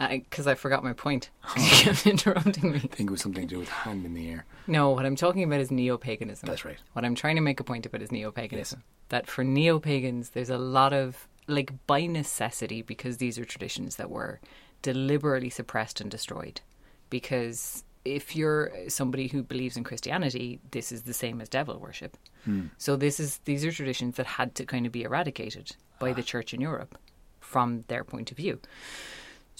Because 0.09 0.47
I 0.47 0.55
forgot 0.55 0.83
my 0.83 0.93
point. 0.93 1.29
you 1.57 1.69
kept 1.69 2.07
interrupting 2.07 2.71
me. 2.71 2.77
I 2.77 2.87
think 2.87 3.09
it 3.09 3.11
was 3.11 3.21
something 3.21 3.47
to 3.47 3.55
do 3.55 3.59
with 3.59 3.69
hand 3.69 4.05
in 4.05 4.13
the 4.13 4.29
air. 4.29 4.45
No, 4.67 4.91
what 4.91 5.05
I'm 5.05 5.15
talking 5.15 5.43
about 5.43 5.59
is 5.59 5.71
neo 5.71 5.97
paganism. 5.97 6.47
That's 6.47 6.65
right. 6.65 6.77
What 6.93 7.05
I'm 7.05 7.15
trying 7.15 7.35
to 7.35 7.41
make 7.41 7.59
a 7.59 7.63
point 7.63 7.85
about 7.85 8.01
is 8.01 8.11
neo 8.11 8.31
paganism. 8.31 8.83
That 9.09 9.27
for 9.27 9.43
neo 9.43 9.79
pagans, 9.79 10.29
there's 10.29 10.49
a 10.49 10.57
lot 10.57 10.93
of, 10.93 11.27
like, 11.47 11.73
by 11.87 12.05
necessity, 12.05 12.81
because 12.81 13.17
these 13.17 13.37
are 13.37 13.45
traditions 13.45 13.97
that 13.97 14.09
were 14.09 14.39
deliberately 14.81 15.49
suppressed 15.49 16.01
and 16.01 16.09
destroyed. 16.09 16.61
Because 17.09 17.83
if 18.05 18.35
you're 18.35 18.71
somebody 18.87 19.27
who 19.27 19.43
believes 19.43 19.77
in 19.77 19.83
Christianity, 19.83 20.59
this 20.71 20.91
is 20.91 21.03
the 21.03 21.13
same 21.13 21.41
as 21.41 21.49
devil 21.49 21.79
worship. 21.79 22.17
Hmm. 22.45 22.67
So 22.77 22.95
this 22.95 23.19
is 23.19 23.37
these 23.45 23.63
are 23.63 23.71
traditions 23.71 24.15
that 24.15 24.25
had 24.25 24.55
to 24.55 24.65
kind 24.65 24.85
of 24.85 24.91
be 24.91 25.03
eradicated 25.03 25.75
by 25.99 26.13
the 26.13 26.21
ah. 26.21 26.25
church 26.25 26.53
in 26.53 26.61
Europe 26.61 26.97
from 27.39 27.83
their 27.87 28.03
point 28.03 28.31
of 28.31 28.37
view. 28.37 28.59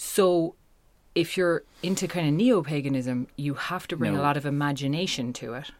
So 0.04 0.56
if 1.14 1.36
you're 1.36 1.62
into 1.82 2.08
kind 2.08 2.26
of 2.26 2.34
neo 2.34 2.60
paganism, 2.60 3.28
you 3.36 3.54
have 3.54 3.86
to 3.88 3.96
bring 3.96 4.14
No. 4.14 4.20
a 4.20 4.22
lot 4.22 4.36
of 4.36 4.44
imagination 4.44 5.32
to 5.34 5.54
it. 5.54 5.70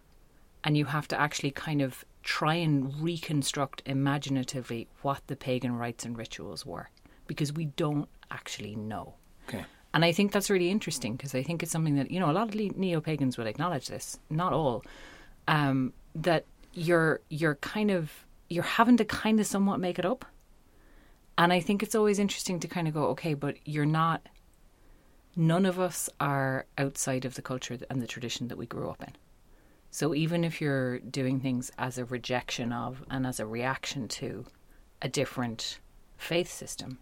And 0.63 0.77
you 0.77 0.85
have 0.85 1.09
to 1.09 1.21
actually 1.21 1.51
kind 1.51 1.83
of 1.83 2.05
try 2.23 2.55
and 2.55 2.95
reconstruct 3.03 3.83
imaginatively 3.85 4.87
what 5.03 5.27
the 5.27 5.35
pagan 5.35 5.77
rites 5.77 6.05
and 6.05 6.17
rituals 6.17 6.65
were. 6.65 6.91
Because 7.27 7.53
we 7.53 7.65
don't 7.65 8.09
actually 8.31 8.77
know. 8.77 9.15
Okay. 9.49 9.65
And 9.93 10.05
I 10.05 10.13
think 10.13 10.31
that's 10.31 10.49
really 10.49 10.71
interesting 10.71 11.17
because 11.17 11.35
I 11.35 11.43
think 11.43 11.63
it's 11.63 11.73
something 11.73 11.97
that, 11.97 12.13
you 12.13 12.21
know, 12.21 12.31
a 12.31 12.33
lot 12.33 12.49
of 12.49 12.55
neo 12.55 13.01
pagans 13.01 13.37
would 13.37 13.49
acknowledge 13.49 13.89
this, 13.89 14.21
not 14.31 14.53
all, 14.53 14.85
um, 15.49 15.93
that 16.15 16.45
you're, 16.75 17.21
you're 17.29 17.57
kind 17.57 17.91
of, 17.91 18.25
you're 18.49 18.63
having 18.63 18.97
to 18.99 19.05
kind 19.05 19.41
of 19.41 19.47
somewhat 19.47 19.81
make 19.81 19.99
it 19.99 20.07
up. 20.07 20.25
And 21.39 21.53
I 21.53 21.61
think 21.61 21.83
it's 21.83 21.95
always 21.95 22.19
interesting 22.19 22.61
to 22.61 22.69
kind 22.69 22.87
of 22.87 22.95
go, 22.95 23.07
okay, 23.09 23.35
but 23.35 23.57
you're 23.65 23.87
not, 23.87 24.27
none 25.35 25.65
of 25.65 25.81
us 25.81 26.11
are 26.21 26.67
outside 26.77 27.25
of 27.25 27.35
the 27.35 27.43
culture 27.43 27.79
and 27.89 28.03
the 28.03 28.07
tradition 28.07 28.49
that 28.49 28.59
we 28.59 28.67
grew 28.67 28.91
up 28.91 29.03
in. 29.03 29.13
So 29.91 30.15
even 30.15 30.43
if 30.43 30.61
you're 30.61 31.01
doing 31.01 31.41
things 31.41 31.71
as 31.79 31.99
a 31.99 32.07
rejection 32.07 32.73
of 32.73 33.05
and 33.11 33.27
as 33.27 33.39
a 33.39 33.47
reaction 33.47 34.09
to 34.09 34.47
a 35.03 35.09
different 35.09 35.79
faith 36.17 36.51
system, 36.51 36.99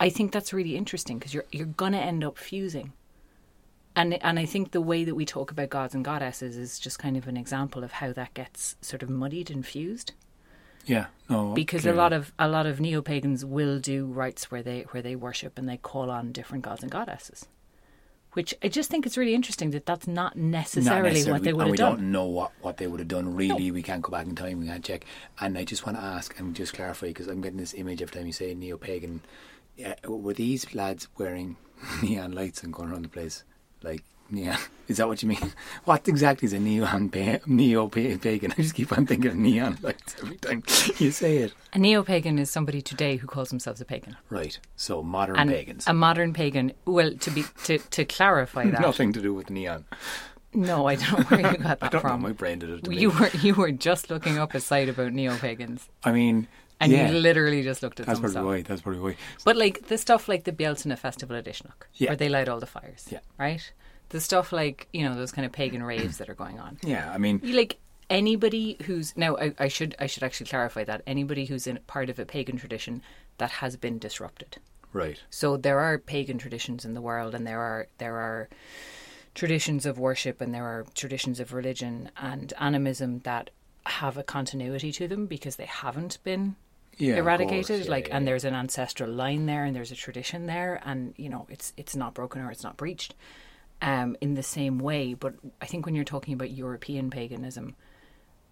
I 0.00 0.10
think 0.10 0.32
that's 0.32 0.52
really 0.52 0.76
interesting 0.76 1.18
because 1.18 1.32
you're 1.32 1.46
you're 1.52 1.66
gonna 1.66 1.98
end 1.98 2.24
up 2.24 2.36
fusing. 2.36 2.92
And 3.94 4.22
and 4.22 4.38
I 4.38 4.44
think 4.44 4.72
the 4.72 4.80
way 4.80 5.04
that 5.04 5.14
we 5.14 5.24
talk 5.24 5.50
about 5.50 5.70
gods 5.70 5.94
and 5.94 6.04
goddesses 6.04 6.56
is 6.56 6.78
just 6.78 6.98
kind 6.98 7.16
of 7.16 7.28
an 7.28 7.36
example 7.36 7.84
of 7.84 7.92
how 7.92 8.12
that 8.12 8.34
gets 8.34 8.76
sort 8.80 9.02
of 9.02 9.08
muddied 9.08 9.50
and 9.50 9.64
fused. 9.64 10.12
Yeah, 10.86 11.06
no. 11.28 11.52
because 11.52 11.82
clearly. 11.82 11.98
a 11.98 12.02
lot 12.02 12.12
of 12.12 12.32
a 12.38 12.48
lot 12.48 12.66
of 12.66 12.80
neo 12.80 13.02
pagans 13.02 13.44
will 13.44 13.78
do 13.80 14.06
rites 14.06 14.50
where 14.50 14.62
they 14.62 14.82
where 14.92 15.02
they 15.02 15.16
worship 15.16 15.58
and 15.58 15.68
they 15.68 15.76
call 15.76 16.10
on 16.10 16.32
different 16.32 16.64
gods 16.64 16.82
and 16.82 16.90
goddesses, 16.90 17.46
which 18.32 18.54
I 18.62 18.68
just 18.68 18.88
think 18.90 19.04
it's 19.04 19.16
really 19.18 19.34
interesting 19.34 19.70
that 19.72 19.84
that's 19.84 20.06
not 20.06 20.36
Not 20.36 20.36
necessarily, 20.36 21.10
necessarily, 21.10 21.32
what 21.32 21.42
they 21.42 21.52
would 21.52 21.60
and 21.62 21.68
have 21.68 21.70
we 21.72 21.76
done. 21.76 21.96
don't 21.96 22.12
know 22.12 22.26
what, 22.26 22.52
what 22.60 22.76
they 22.76 22.86
would 22.86 23.00
have 23.00 23.08
done. 23.08 23.34
Really, 23.34 23.70
we 23.70 23.82
can't 23.82 24.02
go 24.02 24.10
back 24.10 24.26
in 24.26 24.34
time. 24.36 24.60
We 24.60 24.66
can't 24.66 24.84
check. 24.84 25.04
And 25.40 25.58
I 25.58 25.64
just 25.64 25.84
want 25.86 25.98
to 25.98 26.04
ask 26.04 26.38
and 26.38 26.54
just 26.54 26.72
clarify 26.74 27.08
because 27.08 27.26
I'm 27.26 27.40
getting 27.40 27.58
this 27.58 27.74
image 27.74 28.00
every 28.00 28.14
time 28.14 28.26
you 28.26 28.32
say 28.32 28.54
neo 28.54 28.76
pagan. 28.76 29.22
Yeah, 29.76 29.94
were 30.06 30.34
these 30.34 30.74
lads 30.74 31.08
wearing 31.18 31.56
neon 32.02 32.32
lights 32.32 32.62
and 32.62 32.72
going 32.72 32.90
around 32.90 33.02
the 33.04 33.08
place 33.08 33.42
like? 33.82 34.04
Yeah, 34.30 34.58
is 34.88 34.96
that 34.96 35.06
what 35.08 35.22
you 35.22 35.28
mean? 35.28 35.52
What 35.84 36.08
exactly 36.08 36.46
is 36.46 36.52
a 36.52 36.58
neon 36.58 37.08
pa- 37.10 37.38
neo 37.46 37.86
pagan? 37.88 38.52
I 38.58 38.62
just 38.62 38.74
keep 38.74 38.96
on 38.96 39.06
thinking 39.06 39.30
of 39.30 39.36
neon 39.36 39.78
lights 39.82 40.16
every 40.20 40.36
time 40.36 40.62
you 40.98 41.10
say 41.12 41.38
it. 41.38 41.52
A 41.72 41.78
neo 41.78 42.02
pagan 42.02 42.38
is 42.38 42.50
somebody 42.50 42.82
today 42.82 43.16
who 43.16 43.26
calls 43.26 43.50
themselves 43.50 43.80
a 43.80 43.84
pagan. 43.84 44.16
Right. 44.30 44.58
So 44.74 45.02
modern 45.02 45.36
And 45.36 45.50
pagans, 45.50 45.86
a 45.86 45.94
modern 45.94 46.32
pagan, 46.32 46.72
well, 46.86 47.12
to 47.14 47.30
be 47.30 47.44
to, 47.64 47.78
to 47.78 48.04
clarify 48.04 48.64
that, 48.70 48.80
nothing 48.80 49.12
to 49.12 49.20
do 49.22 49.32
with 49.32 49.48
neon. 49.50 49.84
no, 50.54 50.86
I 50.86 50.96
don't 50.96 51.18
know 51.18 51.24
where 51.36 51.52
you 51.52 51.58
got 51.58 51.78
I 51.82 51.88
that 51.88 51.92
don't 51.92 52.00
from. 52.00 52.20
know. 52.22 52.28
My 52.28 52.32
brain 52.32 52.58
did 52.58 52.70
it. 52.70 52.84
To 52.84 52.94
You 52.94 53.10
me. 53.12 53.20
were 53.20 53.30
you 53.42 53.54
were 53.54 53.70
just 53.72 54.10
looking 54.10 54.38
up 54.38 54.54
a 54.54 54.60
site 54.60 54.88
about 54.88 55.12
neo 55.12 55.36
pagans, 55.36 55.88
I 56.02 56.10
mean, 56.12 56.48
and 56.80 56.90
yeah, 56.90 57.10
you 57.10 57.18
literally 57.18 57.62
just 57.62 57.82
looked 57.82 58.00
at 58.00 58.06
that's 58.06 58.20
some 58.20 58.32
probably 58.32 58.48
why. 58.58 58.62
That's 58.62 58.82
probably 58.82 59.00
why. 59.00 59.16
But 59.44 59.56
like 59.56 59.86
the 59.88 59.98
stuff 59.98 60.28
like 60.28 60.44
the 60.44 60.52
Bealtaine 60.52 60.96
Festival 60.98 61.36
at 61.36 61.44
Uisneach, 61.44 61.72
Yeah. 61.94 62.10
where 62.10 62.16
they 62.16 62.28
light 62.28 62.48
all 62.48 62.58
the 62.60 62.66
fires, 62.66 63.06
Yeah. 63.10 63.20
right? 63.38 63.62
The 64.10 64.20
stuff 64.20 64.52
like 64.52 64.88
you 64.92 65.02
know 65.08 65.14
those 65.16 65.32
kind 65.32 65.44
of 65.46 65.52
pagan 65.52 65.82
raves 65.82 66.18
that 66.18 66.28
are 66.28 66.34
going 66.34 66.58
on. 66.60 66.78
Yeah, 66.82 67.10
I 67.12 67.18
mean, 67.18 67.40
like 67.42 67.78
anybody 68.08 68.76
who's 68.84 69.16
now 69.16 69.36
I, 69.36 69.52
I 69.58 69.68
should 69.68 69.96
I 69.98 70.06
should 70.06 70.22
actually 70.22 70.46
clarify 70.46 70.84
that 70.84 71.02
anybody 71.06 71.46
who's 71.46 71.66
in 71.66 71.78
part 71.86 72.08
of 72.08 72.18
a 72.18 72.24
pagan 72.24 72.56
tradition 72.56 73.02
that 73.38 73.50
has 73.50 73.76
been 73.76 73.98
disrupted. 73.98 74.58
right. 74.92 75.20
So 75.30 75.56
there 75.56 75.80
are 75.80 75.98
pagan 75.98 76.38
traditions 76.38 76.84
in 76.84 76.94
the 76.94 77.00
world, 77.00 77.34
and 77.34 77.46
there 77.46 77.60
are 77.60 77.88
there 77.98 78.16
are 78.16 78.48
traditions 79.34 79.84
of 79.86 79.98
worship, 79.98 80.40
and 80.40 80.54
there 80.54 80.64
are 80.64 80.86
traditions 80.94 81.40
of 81.40 81.52
religion 81.52 82.10
and 82.16 82.52
animism 82.58 83.20
that 83.20 83.50
have 83.86 84.16
a 84.16 84.22
continuity 84.22 84.90
to 84.92 85.06
them 85.08 85.26
because 85.26 85.56
they 85.56 85.66
haven't 85.66 86.18
been 86.24 86.56
Yeah, 86.98 87.16
eradicated. 87.16 87.66
course, 87.66 87.84
yeah, 87.86 87.90
like, 87.90 88.08
yeah, 88.08 88.16
and 88.16 88.26
there's 88.26 88.44
an 88.44 88.54
ancestral 88.54 89.10
line 89.10 89.46
there, 89.46 89.64
and 89.64 89.76
there's 89.76 89.92
a 89.92 89.96
tradition 89.96 90.46
there, 90.46 90.80
and 90.84 91.14
you 91.16 91.28
know 91.28 91.46
it's 91.50 91.72
it's 91.76 91.94
not 91.96 92.14
broken 92.14 92.40
or 92.42 92.50
it's 92.50 92.62
not 92.64 92.76
breached. 92.76 93.14
Um, 93.82 94.16
in 94.22 94.34
the 94.34 94.42
same 94.42 94.78
way, 94.78 95.12
but 95.14 95.34
I 95.60 95.66
think 95.66 95.84
when 95.84 95.94
you're 95.94 96.04
talking 96.04 96.32
about 96.32 96.50
European 96.50 97.10
paganism, 97.10 97.76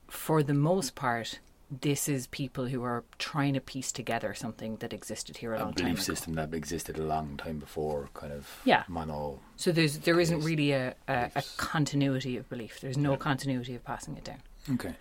for 0.07 0.43
the 0.43 0.53
most 0.53 0.95
part, 0.95 1.41
this 1.81 2.09
is 2.09 2.27
people 2.27 2.67
who 2.67 2.83
are 2.85 3.05
trying 3.19 3.55
to 3.55 3.61
piece 3.61 3.91
together 3.91 4.35
something 4.35 4.77
that 4.77 4.93
existed 4.93 5.39
here 5.39 5.55
a 5.55 5.59
a 5.59 5.65
long 5.65 5.73
time 5.73 5.87
A 5.87 5.89
belief 5.91 6.03
system 6.03 6.35
that 6.35 6.53
existed 6.53 6.99
a 6.99 7.03
long 7.03 7.39
time 7.39 7.59
before, 7.59 8.11
kind 8.13 8.33
of 8.35 8.61
Yeah. 8.65 8.85
mono. 8.87 9.41
So 9.57 9.73
there's 9.73 9.99
there 10.01 10.21
isn't 10.21 10.43
really 10.45 10.73
a, 10.73 10.95
a, 11.09 11.31
a 11.37 11.43
continuity 11.57 12.37
of 12.37 12.49
belief. 12.51 12.81
There's 12.81 12.99
no 12.99 13.17
continuity 13.17 13.75
of 13.75 13.83
passing 13.83 14.17
it 14.19 14.25
down. 14.25 14.43
Okay. 14.75 14.95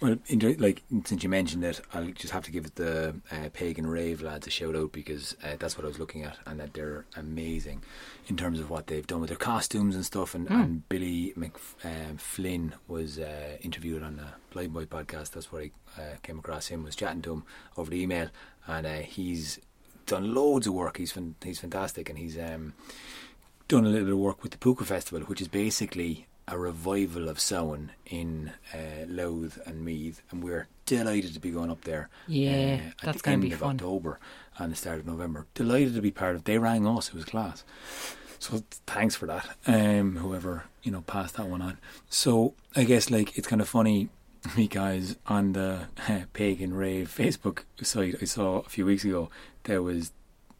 Well, 0.00 0.16
in, 0.26 0.56
like 0.58 0.82
since 1.04 1.22
you 1.22 1.28
mentioned 1.28 1.64
it, 1.64 1.80
I'll 1.94 2.06
just 2.10 2.32
have 2.32 2.44
to 2.44 2.50
give 2.50 2.74
the 2.74 3.14
uh, 3.30 3.48
pagan 3.52 3.86
rave 3.86 4.22
lads 4.22 4.46
a 4.46 4.50
shout 4.50 4.74
out 4.74 4.92
because 4.92 5.36
uh, 5.42 5.56
that's 5.58 5.78
what 5.78 5.84
I 5.84 5.88
was 5.88 5.98
looking 5.98 6.24
at, 6.24 6.36
and 6.46 6.58
that 6.60 6.74
they're 6.74 7.06
amazing 7.16 7.82
in 8.26 8.36
terms 8.36 8.60
of 8.60 8.70
what 8.70 8.88
they've 8.88 9.06
done 9.06 9.20
with 9.20 9.28
their 9.28 9.38
costumes 9.38 9.94
and 9.94 10.04
stuff. 10.04 10.34
And, 10.34 10.50
and 10.50 10.88
Billy 10.88 11.32
McFlynn 11.38 12.72
was 12.88 13.18
uh, 13.18 13.56
interviewed 13.62 14.02
on 14.02 14.16
the 14.16 14.26
Blind 14.50 14.72
Boy 14.72 14.84
podcast. 14.84 15.30
That's 15.30 15.50
where 15.52 15.62
I 15.62 16.00
uh, 16.00 16.16
came 16.22 16.38
across 16.38 16.66
him. 16.66 16.82
Was 16.82 16.96
chatting 16.96 17.22
to 17.22 17.32
him 17.32 17.44
over 17.76 17.90
the 17.90 18.02
email, 18.02 18.28
and 18.66 18.86
uh, 18.86 18.98
he's 18.98 19.60
done 20.06 20.34
loads 20.34 20.66
of 20.66 20.74
work. 20.74 20.96
He's 20.98 21.12
fan- 21.12 21.36
he's 21.42 21.60
fantastic, 21.60 22.10
and 22.10 22.18
he's 22.18 22.36
um, 22.36 22.74
done 23.68 23.86
a 23.86 23.88
little 23.88 24.06
bit 24.06 24.12
of 24.12 24.18
work 24.18 24.42
with 24.42 24.52
the 24.52 24.58
Púca 24.58 24.84
Festival, 24.84 25.20
which 25.26 25.40
is 25.40 25.48
basically 25.48 26.26
a 26.46 26.58
revival 26.58 27.28
of 27.28 27.40
Samhain 27.40 27.92
in 28.06 28.52
uh, 28.72 29.06
Louth 29.08 29.58
and 29.66 29.84
Meath, 29.84 30.22
and 30.30 30.42
we're 30.42 30.68
delighted 30.86 31.34
to 31.34 31.40
be 31.40 31.50
going 31.50 31.70
up 31.70 31.82
there. 31.82 32.08
Yeah, 32.26 32.50
uh, 32.50 32.88
at 32.88 32.98
that's 33.02 33.18
the 33.18 33.22
gonna 33.24 33.32
end 33.34 33.42
be 33.42 33.52
of 33.52 33.60
fun. 33.60 33.76
October 33.76 34.18
and 34.58 34.72
the 34.72 34.76
start 34.76 34.98
of 35.00 35.06
November. 35.06 35.46
Delighted 35.54 35.94
to 35.94 36.02
be 36.02 36.10
part 36.10 36.34
of. 36.36 36.44
They 36.44 36.58
rang 36.58 36.86
us; 36.86 37.08
it 37.08 37.14
was 37.14 37.24
class. 37.24 37.64
So 38.38 38.62
thanks 38.86 39.16
for 39.16 39.26
that. 39.26 39.48
Um, 39.66 40.16
whoever 40.16 40.64
you 40.82 40.92
know 40.92 41.00
passed 41.02 41.36
that 41.36 41.46
one 41.46 41.62
on. 41.62 41.78
So 42.10 42.54
I 42.76 42.84
guess 42.84 43.10
like 43.10 43.38
it's 43.38 43.48
kind 43.48 43.62
of 43.62 43.68
funny 43.68 44.10
because 44.56 45.16
on 45.26 45.54
the 45.54 45.88
pagan 46.34 46.74
rave 46.74 47.12
Facebook 47.16 47.60
site 47.82 48.16
I 48.20 48.26
saw 48.26 48.58
a 48.58 48.68
few 48.68 48.84
weeks 48.84 49.04
ago 49.04 49.30
there 49.62 49.82
was 49.82 50.12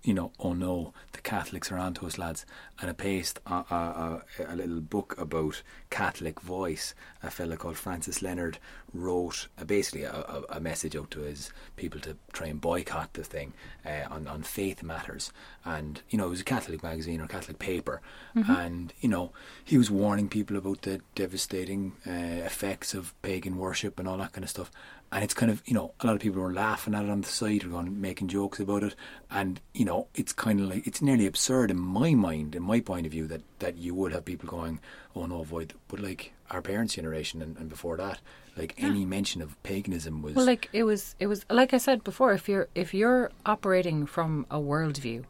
you 0.05 0.12
know, 0.12 0.33
oh 0.38 0.53
no, 0.53 0.93
the 1.12 1.21
Catholics 1.23 1.73
are 1.73 1.79
onto 1.79 2.07
us, 2.07 2.19
lads, 2.19 2.45
and 2.79 2.90
I 2.90 2.93
pasted 2.93 3.43
a, 3.47 3.55
a, 3.55 4.23
a, 4.38 4.55
a 4.55 4.57
little 4.57 4.83
book 4.83 5.14
about 5.19 5.62
Catholic 5.88 6.40
voice. 6.43 6.95
A 7.23 7.31
fella 7.31 7.57
called 7.57 7.79
Francis 7.79 8.21
Leonard 8.21 8.59
wrote 8.93 9.49
uh, 9.59 9.64
basically 9.64 10.03
a, 10.05 10.43
a, 10.51 10.61
message 10.61 10.95
out 10.95 11.11
to 11.12 11.21
his 11.21 11.53
people 11.77 12.01
to 12.01 12.17
try 12.33 12.49
and 12.49 12.61
boycott 12.61 13.14
the 13.14 13.25
thing 13.25 13.55
uh, 13.87 14.05
on 14.11 14.29
on 14.29 14.43
faith 14.43 14.83
matters. 14.83 15.33
And 15.64 16.03
you 16.11 16.19
know, 16.19 16.27
it 16.27 16.31
was 16.31 16.43
a 16.43 16.45
Catholic 16.45 16.83
magazine 16.83 17.23
or 17.23 17.27
Catholic 17.27 17.59
paper, 17.59 18.03
and 18.35 18.93
you 19.01 19.09
know, 19.09 19.33
he 19.64 19.79
was 19.79 19.90
warning 19.90 20.29
people 20.29 20.59
about 20.59 20.83
the 20.83 21.01
devastating 21.14 21.95
uh, 22.07 22.45
effects 22.45 22.93
of 22.93 23.14
pagan 23.23 23.57
worship 23.57 23.99
and 23.99 24.07
all 24.07 24.19
that 24.19 24.33
kind 24.33 24.45
of 24.45 24.51
stuff. 24.51 24.71
And 25.14 25.22
it's 25.22 25.33
kind 25.33 25.50
of, 25.53 25.62
you 25.64 25.74
know, 25.74 25.94
a 26.00 26.07
lot 26.09 26.16
of 26.16 26.20
people 26.20 26.42
were 26.42 26.53
laughing 26.53 26.92
at 26.92 27.05
it 27.05 27.09
on 27.11 27.20
the 27.20 27.29
site 27.29 27.64
or 27.64 27.68
going, 27.68 28.00
making 28.00 28.27
jokes 28.27 28.59
about 28.59 28.83
it. 28.83 28.96
And, 29.31 29.61
you 29.72 29.85
know, 29.85 30.09
it's 30.16 30.33
kind 30.33 30.59
of 30.59 30.68
like, 30.68 30.88
it's 30.88 31.00
nearly 31.00 31.24
absurd 31.24 31.70
in 31.70 31.79
my 31.79 32.14
mind, 32.14 32.57
in 32.57 32.64
my 32.64 32.81
point 32.81 33.07
of 33.07 33.12
view, 33.12 33.29
that, 33.29 33.42
that 33.61 33.79
you 33.79 33.94
would 33.94 34.12
have 34.12 34.24
people 34.24 34.48
going, 34.48 34.81
oh 35.14 35.27
no, 35.27 35.40
avoid. 35.40 35.72
But 35.87 36.00
like 36.00 36.33
our 36.50 36.61
parents' 36.61 36.94
generation 36.94 37.42
and, 37.42 37.57
and 37.57 37.68
before 37.68 37.96
that, 37.98 38.18
like 38.57 38.74
any 38.79 39.05
mention 39.05 39.40
of 39.40 39.61
paganism 39.62 40.20
was. 40.20 40.35
Well, 40.35 40.46
like 40.46 40.68
it 40.72 40.83
was, 40.83 41.14
it 41.20 41.29
was 41.29 41.46
like 41.48 41.72
I 41.72 41.79
said 41.79 42.03
before. 42.03 42.33
If 42.33 42.48
you're 42.48 42.68
if 42.74 42.92
you're 42.92 43.31
operating 43.46 44.07
from 44.07 44.46
a 44.50 44.59
worldview 44.59 45.24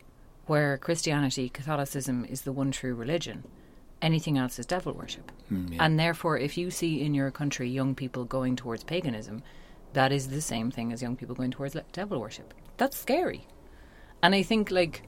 where 0.47 0.79
Christianity, 0.79 1.51
Catholicism 1.51 2.25
is 2.25 2.43
the 2.43 2.53
one 2.53 2.71
true 2.71 2.95
religion, 2.95 3.45
anything 4.01 4.39
else 4.39 4.59
is 4.59 4.65
devil 4.65 4.95
worship. 4.95 5.31
Mm, 5.53 5.77
And 5.79 5.99
therefore, 6.01 6.39
if 6.39 6.57
you 6.57 6.71
see 6.71 7.03
in 7.03 7.15
your 7.15 7.31
country 7.31 7.69
young 7.69 7.95
people 7.95 8.25
going 8.25 8.57
towards 8.57 8.85
paganism, 8.85 9.43
that 9.95 10.13
is 10.13 10.29
the 10.29 10.41
same 10.41 10.71
thing 10.71 10.93
as 10.93 11.03
young 11.03 11.17
people 11.17 11.35
going 11.35 11.51
towards 11.51 11.75
le- 11.75 11.85
devil 11.93 12.21
worship. 12.21 12.55
That's 12.77 12.97
scary. 12.97 13.47
And 14.23 14.35
I 14.35 14.43
think, 14.43 14.71
like, 14.71 15.03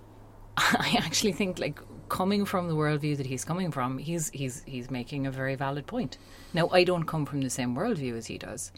I 0.56 0.96
actually 0.98 1.32
think, 1.32 1.58
like, 1.58 1.80
coming 2.08 2.44
from 2.44 2.68
the 2.68 2.74
worldview 2.74 3.16
that 3.18 3.26
he's 3.26 3.44
coming 3.44 3.70
from, 3.70 3.98
he's 3.98 4.30
he's 4.30 4.62
he's 4.66 4.90
making 4.90 5.26
a 5.26 5.30
very 5.30 5.54
valid 5.54 5.86
point. 5.86 6.18
Now, 6.54 6.68
I 6.68 6.84
don't 6.84 7.04
come 7.04 7.26
from 7.26 7.42
the 7.42 7.50
same 7.50 7.76
worldview 7.76 8.16
as 8.16 8.26
he 8.26 8.38
does. 8.38 8.72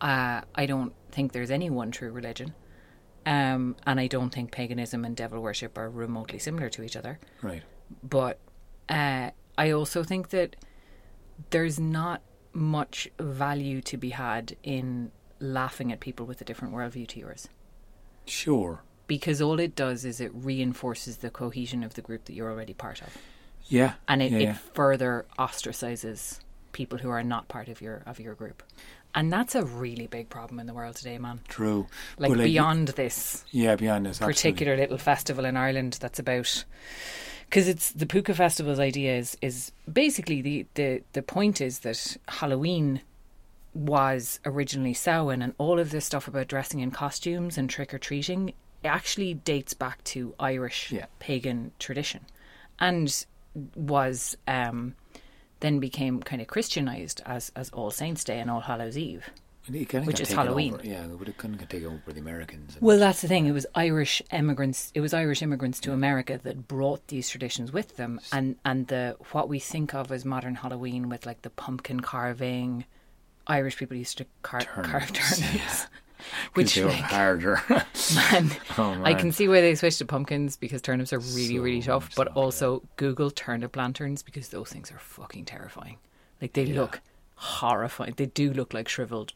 Uh, 0.00 0.42
I 0.54 0.66
don't 0.66 0.94
think 1.10 1.32
there's 1.32 1.50
any 1.50 1.68
one 1.68 1.90
true 1.90 2.10
religion. 2.10 2.54
Um, 3.26 3.76
and 3.86 4.00
I 4.00 4.06
don't 4.06 4.30
think 4.30 4.50
paganism 4.50 5.04
and 5.04 5.14
devil 5.14 5.42
worship 5.42 5.76
are 5.76 5.90
remotely 5.90 6.38
similar 6.38 6.70
to 6.70 6.82
each 6.82 6.96
other 6.96 7.18
right. 7.42 7.62
but 8.02 8.38
uh, 8.88 9.30
I 9.58 9.70
also 9.72 10.02
think 10.02 10.30
that 10.30 10.56
there's 11.50 11.78
not 11.78 12.22
much 12.52 13.08
value 13.18 13.80
to 13.80 13.96
be 13.96 14.10
had 14.10 14.56
in 14.62 15.10
laughing 15.38 15.92
at 15.92 16.00
people 16.00 16.26
with 16.26 16.40
a 16.40 16.44
different 16.44 16.74
worldview 16.74 17.06
to 17.08 17.18
yours 17.20 17.48
Sure. 18.26 18.82
because 19.06 19.40
all 19.40 19.58
it 19.58 19.74
does 19.74 20.04
is 20.04 20.20
it 20.20 20.30
reinforces 20.34 21.18
the 21.18 21.30
cohesion 21.30 21.82
of 21.82 21.94
the 21.94 22.02
group 22.02 22.24
that 22.26 22.34
you're 22.34 22.50
already 22.50 22.74
part 22.74 23.00
of 23.02 23.16
Yeah. 23.68 23.94
and 24.08 24.20
it, 24.22 24.32
yeah, 24.32 24.38
it 24.50 24.56
further 24.56 25.26
ostracizes 25.38 26.40
people 26.72 26.98
who 26.98 27.10
are 27.10 27.22
not 27.24 27.48
part 27.48 27.68
of 27.68 27.80
your 27.80 28.02
of 28.06 28.20
your 28.20 28.34
group 28.34 28.62
and 29.14 29.32
that's 29.32 29.56
a 29.56 29.64
really 29.64 30.06
big 30.06 30.28
problem 30.28 30.60
in 30.60 30.66
the 30.66 30.74
world 30.74 30.94
today 30.96 31.18
man 31.18 31.40
True. 31.48 31.86
like, 32.18 32.30
But, 32.30 32.38
beyond 32.44 32.88
this 32.88 33.44
Yeah, 33.50 33.74
beyond 33.76 34.06
this. 34.06 34.18
absolutely. 34.18 34.34
particular 34.34 34.76
little 34.76 34.98
festival 34.98 35.44
in 35.44 35.56
Ireland 35.56 35.98
that's 36.00 36.18
about 36.18 36.64
because 37.50 37.66
it's 37.66 37.90
the 37.90 38.06
Púca 38.06 38.34
Festival's 38.34 38.78
idea 38.78 39.16
is 39.16 39.36
is 39.42 39.72
basically 39.92 40.40
the, 40.40 40.66
the 40.74 41.02
the 41.12 41.22
point 41.22 41.60
is 41.60 41.80
that 41.80 42.16
Halloween 42.28 43.00
was 43.74 44.38
originally 44.44 44.94
Samhain 44.94 45.42
and 45.42 45.54
all 45.58 45.78
of 45.78 45.90
this 45.90 46.04
stuff 46.04 46.26
about 46.28 46.46
dressing 46.48 46.80
in 46.80 46.90
costumes 46.92 47.58
and 47.58 47.68
trick 47.68 47.92
or 47.92 47.98
treating 47.98 48.52
actually 48.84 49.34
dates 49.34 49.74
back 49.74 50.02
to 50.04 50.34
Irish 50.40 50.90
Yeah. 50.92 51.06
pagan 51.18 51.72
tradition 51.78 52.24
and 52.78 53.26
was 53.74 54.36
um, 54.48 54.94
then 55.58 55.80
became 55.80 56.20
kind 56.20 56.40
of 56.40 56.48
Christianized 56.48 57.20
as 57.26 57.50
as 57.56 57.68
All 57.70 57.90
Saints 57.90 58.24
Day 58.24 58.38
and 58.40 58.50
All 58.50 58.60
Hallows 58.60 58.96
Eve. 58.96 59.28
Which 59.70 60.20
is 60.20 60.32
Halloween. 60.32 60.74
Over. 60.74 60.86
Yeah, 60.86 61.06
but 61.18 61.28
it 61.28 61.36
kind 61.38 61.54
of 61.60 61.68
taken 61.68 61.86
over 61.88 62.12
the 62.12 62.20
Americans. 62.20 62.76
Well, 62.80 62.98
that's 62.98 63.22
the 63.22 63.28
thing. 63.28 63.46
It 63.46 63.52
was 63.52 63.66
Irish 63.74 64.20
immigrants. 64.32 64.90
It 64.94 65.00
was 65.00 65.14
Irish 65.14 65.42
immigrants 65.42 65.80
to 65.80 65.92
America 65.92 66.40
that 66.42 66.68
brought 66.68 67.06
these 67.08 67.28
traditions 67.28 67.72
with 67.72 67.96
them, 67.96 68.20
and 68.32 68.56
and 68.64 68.86
the 68.88 69.16
what 69.32 69.48
we 69.48 69.58
think 69.58 69.94
of 69.94 70.10
as 70.12 70.24
modern 70.24 70.56
Halloween 70.56 71.08
with 71.08 71.26
like 71.26 71.42
the 71.42 71.50
pumpkin 71.50 72.00
carving, 72.00 72.84
Irish 73.46 73.76
people 73.76 73.96
used 73.96 74.18
to 74.18 74.26
car- 74.42 74.60
carve 74.60 75.12
Turnips, 75.12 75.40
turnips. 75.40 75.86
Which 76.54 76.74
they 76.74 76.82
were 76.82 76.88
like, 76.90 76.98
harder. 77.00 77.62
man, 78.14 78.50
Oh, 78.76 79.00
I 79.04 79.14
can 79.14 79.32
see 79.32 79.48
why 79.48 79.62
they 79.62 79.74
switched 79.74 79.98
to 79.98 80.04
pumpkins 80.04 80.56
because 80.56 80.82
turnips 80.82 81.14
are 81.14 81.18
really, 81.18 81.56
So 81.56 81.62
really 81.62 81.80
tough. 81.82 82.14
But 82.14 82.28
yeah. 82.28 82.34
also 82.34 82.82
Google 82.96 83.30
turnip 83.30 83.74
lanterns 83.74 84.22
because 84.22 84.50
those 84.50 84.68
things 84.68 84.92
are 84.92 84.98
fucking 84.98 85.46
terrifying. 85.46 85.96
Like 86.42 86.52
they 86.52 86.64
Yeah. 86.64 86.80
look 86.82 87.00
horrifying. 87.40 88.14
They 88.16 88.26
do 88.26 88.52
look 88.52 88.74
like 88.74 88.88
shriveled, 88.88 89.32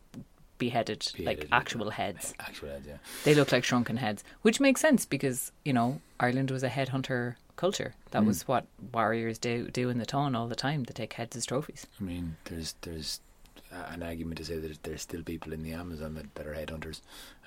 beheaded, 0.58 1.06
Beheaded, 1.16 1.44
like 1.44 1.48
actual 1.52 1.90
heads. 1.90 2.34
Actual 2.40 2.68
heads, 2.68 2.86
yeah. 2.86 2.96
They 3.24 3.34
look 3.34 3.50
like 3.52 3.64
shrunken 3.64 3.96
heads, 3.96 4.22
which 4.42 4.60
makes 4.60 4.80
sense 4.80 5.04
because 5.06 5.52
you 5.64 5.72
know 5.72 6.00
Ireland 6.20 6.50
was 6.50 6.62
a 6.62 6.68
headhunter 6.70 7.36
culture. 7.56 7.94
That 8.10 8.20
Hmm. 8.22 8.26
was 8.28 8.46
what 8.48 8.66
warriors 8.92 9.38
do 9.38 9.68
do 9.70 9.88
in 9.88 9.98
the 9.98 10.06
town 10.06 10.34
all 10.34 10.46
the 10.48 10.54
time. 10.56 10.84
They 10.84 10.92
take 10.92 11.14
heads 11.14 11.36
as 11.36 11.46
trophies. 11.46 11.86
I 12.00 12.04
mean, 12.04 12.36
there's 12.44 12.74
there's 12.82 13.20
an 13.72 14.02
argument 14.02 14.38
to 14.38 14.44
say 14.44 14.58
that 14.58 14.82
there's 14.84 15.02
still 15.02 15.22
people 15.22 15.52
in 15.52 15.62
the 15.64 15.72
Amazon 15.72 16.14
that, 16.14 16.32
that 16.36 16.46
are 16.46 16.54
headhunters, 16.54 17.00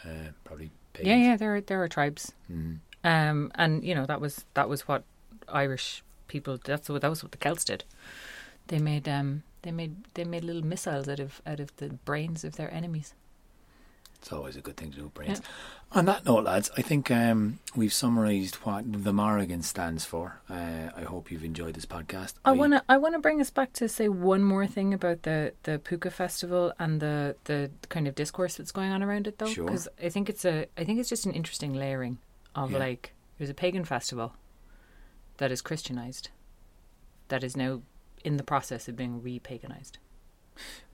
uh, 0.03 0.31
probably. 0.43 0.71
Pagans. 0.93 1.07
Yeah, 1.09 1.17
yeah. 1.29 1.37
There 1.37 1.55
are 1.55 1.61
there 1.61 1.81
are 1.83 1.87
tribes, 1.87 2.33
Mm. 2.51 2.79
um, 3.03 3.51
and 3.55 3.83
you 3.83 3.93
know 3.95 4.05
that 4.05 4.19
was 4.19 4.43
that 4.55 4.67
was 4.67 4.87
what 4.87 5.03
Irish 5.47 6.03
people. 6.27 6.57
That's 6.63 6.89
what 6.89 7.01
that 7.03 7.09
was 7.09 7.23
what 7.23 7.31
the 7.31 7.37
Celts 7.37 7.63
did. 7.63 7.83
They 8.67 8.79
made 8.79 9.07
um 9.07 9.43
they 9.67 9.71
made 9.71 9.95
they 10.13 10.23
made 10.23 10.43
little 10.43 10.65
missiles 10.65 11.07
out 11.09 11.19
of 11.19 11.41
out 11.45 11.59
of 11.59 11.75
the 11.77 11.89
brains 11.89 12.43
of 12.43 12.55
their 12.55 12.73
enemies. 12.73 13.13
It's 14.19 14.33
always 14.33 14.55
a 14.57 14.61
good 14.61 14.77
thing 14.77 14.89
to 14.91 14.97
do, 14.97 15.11
brains. 15.13 15.41
On 15.91 16.05
that 16.05 16.25
note, 16.25 16.43
lads, 16.45 16.71
I 16.75 16.81
think 16.81 17.11
um, 17.11 17.59
we've 17.75 17.93
summarised 17.93 18.55
what 18.55 18.83
the 19.03 19.13
Morrigan 19.13 19.61
stands 19.61 20.05
for. 20.05 20.41
Uh, 20.49 20.89
I 20.95 21.01
hope 21.03 21.29
you've 21.31 21.43
enjoyed 21.43 21.75
this 21.75 21.85
podcast. 21.85 22.33
I 22.43 22.51
want 22.53 22.73
to 22.73 22.83
I 22.89 22.97
want 22.97 23.13
to 23.13 23.19
bring 23.19 23.39
us 23.39 23.51
back 23.51 23.73
to 23.73 23.87
say 23.87 24.09
one 24.09 24.43
more 24.43 24.65
thing 24.65 24.91
about 24.93 25.21
the 25.21 25.53
the 25.63 25.77
Púca 25.77 26.11
festival 26.11 26.73
and 26.79 26.99
the 26.99 27.35
the 27.43 27.69
kind 27.89 28.07
of 28.07 28.15
discourse 28.15 28.55
that's 28.55 28.71
going 28.71 28.91
on 28.91 29.03
around 29.03 29.27
it 29.27 29.37
though 29.37 29.45
Sure. 29.53 29.65
because 29.65 29.87
I 30.03 30.09
think 30.09 30.29
it's 30.29 30.45
a 30.45 30.65
I 30.77 30.83
think 30.83 30.99
it's 30.99 31.09
just 31.09 31.25
an 31.27 31.33
interesting 31.33 31.73
layering 31.75 32.17
of 32.55 32.71
Yeah. 32.71 32.79
like 32.79 33.13
there's 33.37 33.51
a 33.51 33.53
pagan 33.53 33.85
festival 33.85 34.33
that 35.37 35.51
is 35.51 35.61
Christianized 35.61 36.29
that 37.27 37.43
is 37.43 37.55
now 37.55 37.81
in 38.27 38.37
the 38.37 38.43
process 38.43 38.87
of 38.87 38.95
being 38.95 39.21
re-paganized. 39.23 39.97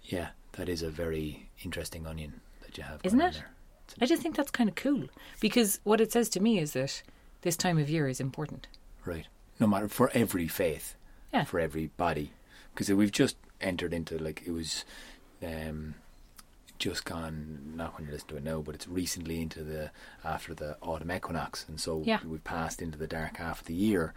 Yeah, 0.03 0.29
that 0.53 0.69
is 0.69 0.81
a 0.81 0.89
very 0.89 1.49
interesting 1.63 2.05
onion 2.05 2.41
that 2.61 2.77
you 2.77 2.83
have. 2.83 3.01
Isn't 3.03 3.21
it? 3.21 3.41
I 3.99 4.05
just 4.05 4.21
think 4.21 4.35
that's 4.35 4.51
kind 4.51 4.69
of 4.69 4.75
cool 4.75 5.07
because 5.39 5.79
what 5.83 5.99
it 5.99 6.11
says 6.11 6.29
to 6.29 6.39
me 6.39 6.59
is 6.59 6.73
that 6.73 7.01
this 7.41 7.57
time 7.57 7.77
of 7.77 7.89
year 7.89 8.07
is 8.07 8.19
important. 8.19 8.67
Right. 9.05 9.27
No 9.59 9.67
matter 9.67 9.87
for 9.89 10.09
every 10.13 10.47
faith, 10.47 10.95
Yeah. 11.33 11.43
for 11.45 11.59
every 11.59 11.87
body, 11.97 12.31
because 12.73 12.89
we've 12.91 13.11
just 13.11 13.35
entered 13.61 13.93
into 13.93 14.17
like 14.17 14.43
it 14.45 14.51
was, 14.51 14.85
um, 15.45 15.95
just 16.79 17.05
gone. 17.05 17.73
Not 17.75 17.95
when 17.95 18.05
you're 18.05 18.13
listening 18.13 18.29
to 18.29 18.37
it 18.37 18.43
now, 18.43 18.61
but 18.61 18.75
it's 18.75 18.87
recently 18.87 19.41
into 19.41 19.63
the 19.63 19.91
after 20.23 20.53
the 20.53 20.77
autumn 20.81 21.11
equinox, 21.11 21.65
and 21.69 21.79
so 21.79 22.03
Yeah. 22.05 22.19
we've 22.25 22.43
passed 22.43 22.81
into 22.81 22.97
the 22.97 23.07
dark 23.07 23.37
half 23.37 23.61
of 23.61 23.67
the 23.67 23.73
year, 23.75 24.13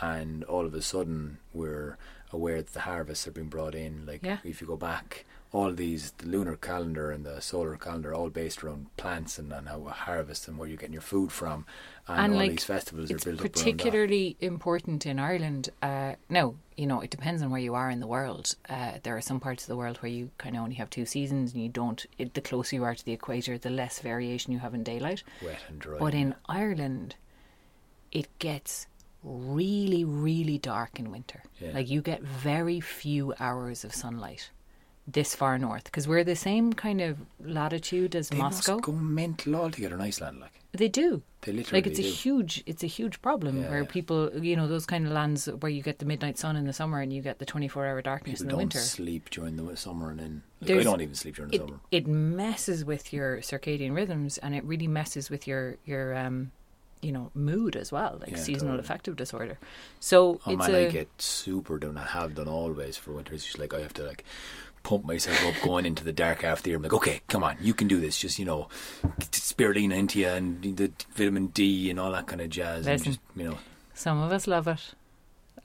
and 0.00 0.42
all 0.44 0.64
of 0.66 0.74
a 0.74 0.82
sudden 0.82 1.38
we're 1.52 1.96
aware 2.32 2.56
that 2.58 2.72
the 2.74 2.80
harvests 2.80 3.24
have 3.24 3.34
been 3.34 3.48
brought 3.48 3.74
in. 3.74 4.04
Like 4.06 4.20
Yeah. 4.22 4.38
if 4.44 4.60
you 4.60 4.66
go 4.66 4.76
back. 4.76 5.24
All 5.50 5.72
these, 5.72 6.10
the 6.18 6.26
lunar 6.26 6.56
calendar 6.56 7.10
and 7.10 7.24
the 7.24 7.40
solar 7.40 7.74
calendar, 7.78 8.12
all 8.12 8.28
based 8.28 8.62
around 8.62 8.94
plants 8.98 9.38
and, 9.38 9.50
and 9.50 9.66
how 9.66 9.86
a 9.86 9.92
harvest 9.92 10.46
and 10.46 10.58
where 10.58 10.68
you're 10.68 10.76
getting 10.76 10.92
your 10.92 11.00
food 11.00 11.32
from, 11.32 11.64
and, 12.06 12.20
And, 12.20 12.32
all 12.34 12.38
like, 12.40 12.50
these 12.50 12.64
festivals 12.64 13.10
are 13.10 13.14
built 13.14 13.22
up 13.22 13.26
around 13.28 13.38
that. 13.44 13.52
particularly 13.54 14.36
important 14.40 15.06
in 15.06 15.18
Ireland. 15.18 15.70
Uh, 15.80 16.16
no, 16.28 16.56
you 16.76 16.86
know, 16.86 17.00
it 17.00 17.08
depends 17.08 17.40
on 17.40 17.48
where 17.50 17.62
you 17.62 17.74
are 17.74 17.88
in 17.88 18.00
the 18.00 18.06
world. 18.06 18.56
Uh, 18.68 18.98
there 19.02 19.16
are 19.16 19.22
some 19.22 19.40
parts 19.40 19.62
of 19.64 19.68
the 19.68 19.76
world 19.76 19.96
where 20.02 20.12
you 20.12 20.30
kind 20.36 20.54
of 20.54 20.60
only 20.64 20.74
have 20.74 20.90
two 20.90 21.06
seasons, 21.06 21.54
and 21.54 21.62
you 21.62 21.70
don't. 21.70 22.04
It, 22.18 22.34
the 22.34 22.42
closer 22.42 22.76
you 22.76 22.84
are 22.84 22.94
to 22.94 23.02
the 23.02 23.12
equator, 23.14 23.56
the 23.56 23.70
less 23.70 24.00
variation 24.00 24.52
you 24.52 24.58
have 24.58 24.74
in 24.74 24.82
daylight. 24.82 25.22
wet 25.42 25.60
and 25.70 25.78
dry. 25.78 25.96
But 25.98 26.12
in 26.12 26.34
Ireland, 26.46 27.14
it 28.12 28.28
gets 28.38 28.86
really, 29.22 30.04
really 30.04 30.58
dark 30.58 30.98
in 30.98 31.10
winter. 31.10 31.42
Yeah. 31.60 31.72
Like 31.72 31.88
you 31.88 32.00
get 32.02 32.22
very 32.22 32.80
few 32.80 33.34
hours 33.40 33.84
of 33.84 33.94
sunlight 33.94 34.50
this 35.10 35.34
far 35.34 35.58
north 35.58 35.84
because 35.84 36.06
we're 36.06 36.22
the 36.22 36.36
same 36.36 36.72
kind 36.74 37.00
of 37.00 37.16
latitude 37.40 38.14
as 38.14 38.28
they 38.28 38.36
Moscow. 38.36 38.74
must 38.74 38.82
go 38.84 38.92
mental 38.92 39.56
altogether 39.56 39.94
in 39.94 40.02
Iceland. 40.02 40.38
Like 40.40 40.52
They 40.72 40.88
do. 40.88 41.22
they 41.40 41.52
literally 41.52 41.78
Like 41.80 41.86
it's 41.86 41.98
a 41.98 42.02
huge, 42.02 42.62
it's 42.66 42.82
a 42.84 42.86
huge 42.86 43.22
problem 43.22 43.62
Yeah, 43.62 43.70
where 43.70 43.80
yeah. 43.84 43.88
people, 43.88 44.30
you 44.44 44.54
know, 44.54 44.68
those 44.68 44.84
kind 44.84 45.06
of 45.06 45.12
lands 45.12 45.46
where 45.46 45.70
you 45.70 45.82
get 45.82 45.98
the 45.98 46.04
midnight 46.04 46.36
sun 46.36 46.56
in 46.56 46.66
the 46.66 46.74
summer 46.74 47.00
and 47.00 47.10
you 47.10 47.22
get 47.22 47.38
the 47.38 47.46
twenty-four 47.46 47.86
hour 47.86 48.02
darkness 48.02 48.40
People 48.40 48.42
in 48.42 48.46
the 48.48 48.52
don't 48.52 48.58
winter. 48.58 48.78
sleep 48.80 49.30
during 49.30 49.56
the 49.56 49.76
summer, 49.78 50.10
and 50.10 50.20
then 50.20 50.42
like, 50.60 50.72
I 50.78 50.82
don't 50.82 51.00
even 51.00 51.14
sleep 51.14 51.36
during 51.36 51.50
the 51.52 51.56
It 51.56 51.60
summer. 51.62 51.80
it 51.90 52.06
messes 52.06 52.84
with 52.84 53.10
your 53.10 53.38
circadian 53.38 53.94
rhythms 53.96 54.36
and 54.36 54.54
it 54.54 54.62
really 54.64 54.88
messes 54.88 55.30
with 55.30 55.46
your 55.48 55.78
your 55.86 56.14
um, 56.18 56.50
you 57.02 57.12
know, 57.12 57.30
mood 57.34 57.76
as 57.76 57.90
well, 57.92 58.18
like 58.20 58.30
Yeah, 58.30 58.36
seasonal 58.36 58.72
totally. 58.74 58.80
affective 58.80 59.16
disorder. 59.16 59.58
So 60.00 60.40
Oh 60.46 60.52
it's 60.52 60.58
man, 60.68 60.74
a 60.74 60.86
I 60.86 60.90
get 60.90 61.08
super 61.20 61.78
done. 61.78 61.96
I 61.96 62.04
have 62.06 62.34
done 62.34 62.48
always 62.48 62.96
for 62.96 63.12
winter. 63.12 63.34
It's 63.34 63.44
just 63.44 63.58
like 63.58 63.72
I 63.74 63.80
have 63.80 63.94
to 63.94 64.04
like 64.04 64.24
pump 64.82 65.04
myself 65.04 65.44
up 65.44 65.54
going 65.62 65.84
into 65.86 66.04
the 66.04 66.12
dark 66.12 66.42
half 66.42 66.58
of 66.58 66.62
the 66.62 66.70
year. 66.70 66.76
I'm 66.76 66.82
like, 66.82 66.92
okay, 66.94 67.20
come 67.28 67.42
on, 67.44 67.56
you 67.60 67.74
can 67.74 67.88
do 67.88 68.00
this. 68.00 68.18
Just 68.18 68.38
you 68.38 68.44
know, 68.44 68.68
spirulina 69.20 69.96
into 69.96 70.20
you 70.20 70.28
and 70.28 70.62
the 70.76 70.90
vitamin 71.14 71.48
D 71.48 71.90
and 71.90 71.98
all 72.00 72.12
that 72.12 72.26
kind 72.26 72.40
of 72.40 72.50
jazz. 72.50 72.86
And 72.86 73.02
just, 73.02 73.20
you 73.36 73.44
know, 73.50 73.58
some 73.94 74.20
of 74.22 74.32
us 74.32 74.46
love 74.46 74.68
it. 74.68 74.94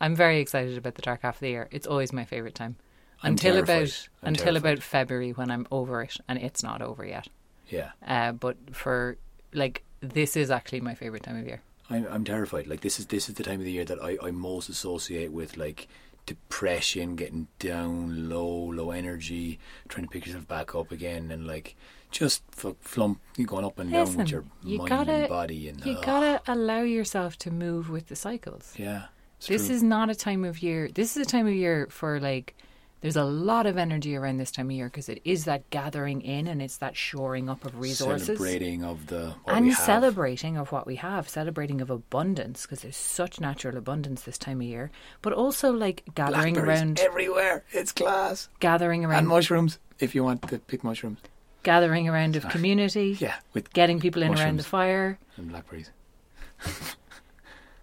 I'm 0.02 0.16
very 0.16 0.40
excited 0.40 0.78
about 0.78 0.96
the 0.96 1.02
dark 1.02 1.22
half 1.22 1.36
of 1.36 1.40
the 1.42 1.50
year. 1.50 1.68
It's 1.72 1.88
always 1.88 2.12
my 2.12 2.26
favorite 2.26 2.56
time. 2.56 2.76
I'm 3.22 3.34
until 3.34 3.54
terrified. 3.54 3.74
about 3.84 4.08
I'm 4.24 4.28
until 4.30 4.46
terrified. 4.46 4.74
about 4.74 4.84
February 4.84 5.32
when 5.32 5.50
I'm 5.52 5.68
over 5.72 6.02
it 6.02 6.18
and 6.28 6.38
it's 6.40 6.62
not 6.64 6.82
over 6.82 7.06
yet. 7.06 7.28
yeah. 7.70 7.92
Uh, 8.06 8.34
but 8.34 8.58
for 8.72 9.18
like 9.54 9.84
this 10.04 10.36
is 10.36 10.52
actually 10.52 10.82
my 10.82 10.94
favorite 10.96 11.24
time 11.24 11.38
of 11.38 11.46
year. 11.48 11.62
I'm 11.90 12.06
I'm 12.10 12.24
terrified. 12.24 12.68
Like 12.68 12.82
this 12.82 13.00
is 13.00 13.08
this 13.08 13.30
is 13.30 13.36
the 13.36 13.44
time 13.44 13.60
of 13.60 13.66
the 13.66 13.72
year 13.72 13.86
that 13.86 14.00
I, 14.02 14.18
I 14.22 14.32
most 14.32 14.70
associate 14.70 15.32
with 15.32 15.58
like 15.58 15.88
depression, 16.26 17.16
getting 17.16 17.48
down 17.60 18.30
low, 18.30 18.48
low 18.48 18.92
energy, 18.92 19.60
trying 19.90 20.06
to 20.06 20.10
pick 20.12 20.26
yourself 20.26 20.48
back 20.48 20.74
up 20.76 20.92
again, 20.92 21.32
and 21.32 21.46
like 21.46 21.76
just 22.12 22.44
f- 22.58 22.76
flump, 22.80 23.20
you 23.38 23.46
going 23.46 23.66
up 23.66 23.80
and 23.80 23.92
down 23.92 24.16
with 24.16 24.30
your 24.30 24.46
you 24.64 24.78
mind 24.78 24.90
gotta- 24.90 25.12
and 25.12 25.30
body, 25.30 25.68
and 25.70 25.86
You 25.86 25.94
ugh, 25.94 26.06
gotta 26.06 26.42
allow 26.52 26.82
yourself 26.82 27.38
to 27.40 27.52
move 27.52 27.90
with 27.90 28.08
the 28.08 28.16
cycles. 28.16 28.74
yeah. 28.78 29.06
This 29.46 29.68
true. 29.68 29.76
is 29.76 29.84
not 29.84 30.10
a 30.10 30.16
time 30.16 30.46
of 30.46 30.64
year. 30.64 30.88
This 30.88 31.18
is 31.18 31.28
a 31.28 31.30
time 31.30 31.48
of 31.48 31.54
year 31.54 31.88
for 31.90 32.20
like. 32.20 32.56
There's 33.04 33.18
a 33.18 33.26
lot 33.26 33.66
of 33.66 33.78
energy 33.78 34.16
around 34.16 34.38
this 34.38 34.50
time 34.50 34.68
of 34.68 34.72
year 34.72 34.86
because 34.86 35.10
it 35.10 35.20
is 35.26 35.44
that 35.44 35.70
gathering 35.72 36.22
in 36.22 36.48
and 36.48 36.62
it's 36.62 36.78
that 36.78 36.96
shoring 36.96 37.50
up 37.50 37.66
of 37.66 37.78
resources 37.78 38.28
celebrating 38.28 38.86
of 38.86 39.08
the 39.08 39.36
and 39.46 39.74
celebrating 39.74 40.56
of 40.56 40.72
what 40.72 40.88
we 40.88 40.96
have, 40.96 41.28
celebrating 41.28 41.82
of 41.82 41.90
abundance 41.90 42.62
because 42.62 42.82
there's 42.84 42.96
such 42.96 43.42
natural 43.42 43.76
abundance 43.76 44.22
this 44.22 44.38
time 44.38 44.62
of 44.62 44.68
year. 44.68 44.90
But 45.22 45.34
also 45.34 45.74
like 45.74 46.04
gathering 46.16 46.58
around, 46.58 47.02
everywhere. 47.02 47.66
It's 47.72 47.92
class 47.92 48.48
gathering 48.62 49.04
around. 49.04 49.20
and 49.20 49.28
mushrooms 49.28 49.80
if 50.00 50.16
you 50.16 50.24
want 50.24 50.42
to 50.44 50.60
pick 50.60 50.82
mushrooms. 50.82 51.20
gathering 51.64 52.08
around 52.08 52.38
of 52.38 52.48
community, 52.48 53.18
Yeah, 53.20 53.36
with 53.52 53.74
getting 53.74 54.00
people 54.00 54.24
in 54.24 54.34
around 54.34 54.60
the 54.60 54.64
fire. 54.64 55.20
and 55.36 55.50
blackberries. 55.50 55.90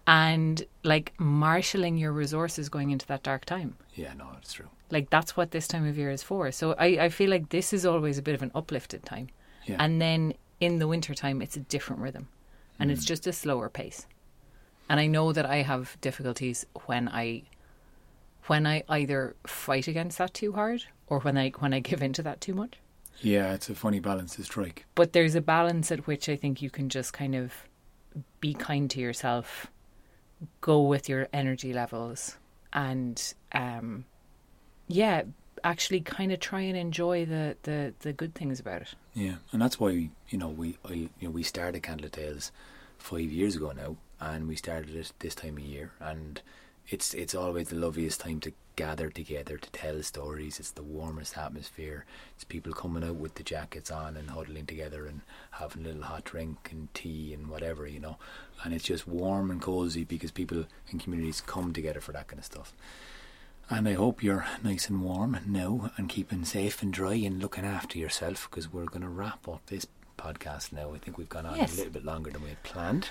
and 0.07 0.65
like 0.83 1.13
marshalling 1.19 1.97
your 1.97 2.11
resources 2.11 2.69
going 2.69 2.89
into 2.89 3.05
that 3.05 3.21
dark 3.21 3.45
time. 3.45 3.77
Yeah, 3.93 4.13
no, 4.13 4.25
it's 4.39 4.53
true. 4.53 4.67
Like 4.91 5.09
that's 5.09 5.35
what 5.37 5.51
this 5.51 5.67
time 5.67 5.85
of 5.87 5.97
year 5.97 6.11
is 6.11 6.23
for. 6.23 6.51
So 6.51 6.73
I, 6.77 6.85
I 7.05 7.09
feel 7.09 7.29
like 7.29 7.49
this 7.49 7.73
is 7.73 7.85
always 7.85 8.17
a 8.17 8.21
bit 8.21 8.35
of 8.35 8.41
an 8.41 8.51
uplifted 8.53 9.05
time. 9.05 9.27
Yeah. 9.65 9.77
And 9.79 10.01
then 10.01 10.33
in 10.59 10.79
the 10.79 10.87
winter 10.87 11.13
time 11.13 11.41
it's 11.41 11.55
a 11.55 11.61
different 11.61 12.01
rhythm. 12.01 12.27
And 12.79 12.89
Mm. 12.89 12.93
it's 12.93 13.05
just 13.05 13.27
a 13.27 13.33
slower 13.33 13.69
pace. 13.69 14.07
And 14.89 14.99
I 14.99 15.07
know 15.07 15.31
that 15.33 15.45
I 15.45 15.57
have 15.57 15.97
difficulties 16.01 16.65
when 16.87 17.07
I 17.07 17.43
when 18.47 18.65
I 18.65 18.83
either 18.89 19.35
fight 19.45 19.87
against 19.87 20.17
that 20.17 20.33
too 20.33 20.53
hard 20.53 20.83
or 21.07 21.19
when 21.19 21.37
I 21.37 21.49
when 21.59 21.73
I 21.73 21.79
give 21.79 22.01
into 22.01 22.23
that 22.23 22.41
too 22.41 22.53
much. 22.55 22.73
Yeah, 23.21 23.53
it's 23.53 23.69
a 23.69 23.75
funny 23.75 23.99
balance 23.99 24.35
to 24.35 24.43
strike. 24.43 24.85
But 24.95 25.13
there's 25.13 25.35
a 25.35 25.41
balance 25.41 25.91
at 25.91 26.07
which 26.07 26.27
I 26.27 26.35
think 26.35 26.61
you 26.61 26.69
can 26.71 26.89
just 26.89 27.13
kind 27.13 27.35
of 27.35 27.53
be 28.39 28.53
kind 28.55 28.89
to 28.89 28.99
yourself, 28.99 29.67
go 30.59 30.81
with 30.81 31.07
your 31.07 31.27
energy 31.31 31.71
levels, 31.71 32.37
and 32.73 33.33
um, 33.51 34.05
yeah, 34.91 35.23
actually 35.63 36.01
kind 36.01 36.31
of 36.31 36.39
try 36.39 36.61
and 36.61 36.77
enjoy 36.77 37.25
the, 37.25 37.55
the, 37.63 37.93
the 37.99 38.13
good 38.13 38.35
things 38.35 38.59
about 38.59 38.81
it. 38.81 38.89
Yeah, 39.13 39.35
and 39.51 39.61
that's 39.61 39.79
why 39.79 40.09
you 40.29 40.37
know 40.37 40.49
we 40.49 40.77
I, 40.85 40.93
you 40.93 41.09
know 41.21 41.29
we 41.29 41.43
started 41.43 41.83
Candle 41.83 42.09
Tales 42.09 42.51
five 42.97 43.31
years 43.31 43.55
ago 43.55 43.71
now, 43.71 43.97
and 44.19 44.47
we 44.47 44.55
started 44.55 44.95
it 44.95 45.11
this 45.19 45.35
time 45.35 45.57
of 45.57 45.63
year, 45.63 45.91
and 45.99 46.41
it's 46.89 47.13
it's 47.13 47.35
always 47.35 47.69
the 47.69 47.75
loveliest 47.75 48.21
time 48.21 48.39
to 48.41 48.53
gather 48.75 49.09
together 49.09 49.57
to 49.57 49.69
tell 49.71 50.01
stories. 50.01 50.59
It's 50.59 50.71
the 50.71 50.83
warmest 50.83 51.37
atmosphere. 51.37 52.05
It's 52.35 52.43
people 52.43 52.73
coming 52.73 53.03
out 53.03 53.15
with 53.15 53.35
the 53.35 53.43
jackets 53.43 53.91
on 53.91 54.15
and 54.17 54.29
huddling 54.29 54.65
together 54.65 55.05
and 55.05 55.21
having 55.51 55.83
a 55.83 55.89
little 55.89 56.03
hot 56.03 56.23
drink 56.23 56.69
and 56.71 56.91
tea 56.93 57.33
and 57.33 57.47
whatever 57.47 57.85
you 57.85 57.99
know, 57.99 58.17
and 58.63 58.73
it's 58.73 58.85
just 58.85 59.07
warm 59.07 59.51
and 59.51 59.61
cozy 59.61 60.03
because 60.03 60.31
people 60.31 60.65
and 60.89 61.01
communities 61.01 61.41
come 61.41 61.73
together 61.73 62.01
for 62.01 62.13
that 62.13 62.27
kind 62.27 62.39
of 62.39 62.45
stuff. 62.45 62.73
And 63.71 63.87
I 63.87 63.93
hope 63.93 64.21
you're 64.21 64.45
nice 64.63 64.89
and 64.89 65.01
warm 65.01 65.37
now 65.47 65.91
and 65.97 66.09
keeping 66.09 66.43
safe 66.43 66.81
and 66.81 66.91
dry 66.91 67.13
and 67.15 67.39
looking 67.41 67.65
after 67.65 67.97
yourself 67.97 68.47
because 68.49 68.71
we're 68.71 68.85
going 68.85 69.01
to 69.01 69.09
wrap 69.09 69.47
up 69.47 69.65
this 69.67 69.87
podcast 70.17 70.73
now. 70.73 70.93
I 70.93 70.97
think 70.97 71.17
we've 71.17 71.29
gone 71.29 71.45
on 71.45 71.55
Yes. 71.55 71.73
a 71.73 71.77
little 71.77 71.93
bit 71.93 72.03
longer 72.05 72.31
than 72.31 72.43
we 72.43 72.49
had 72.49 72.61
planned. 72.63 73.07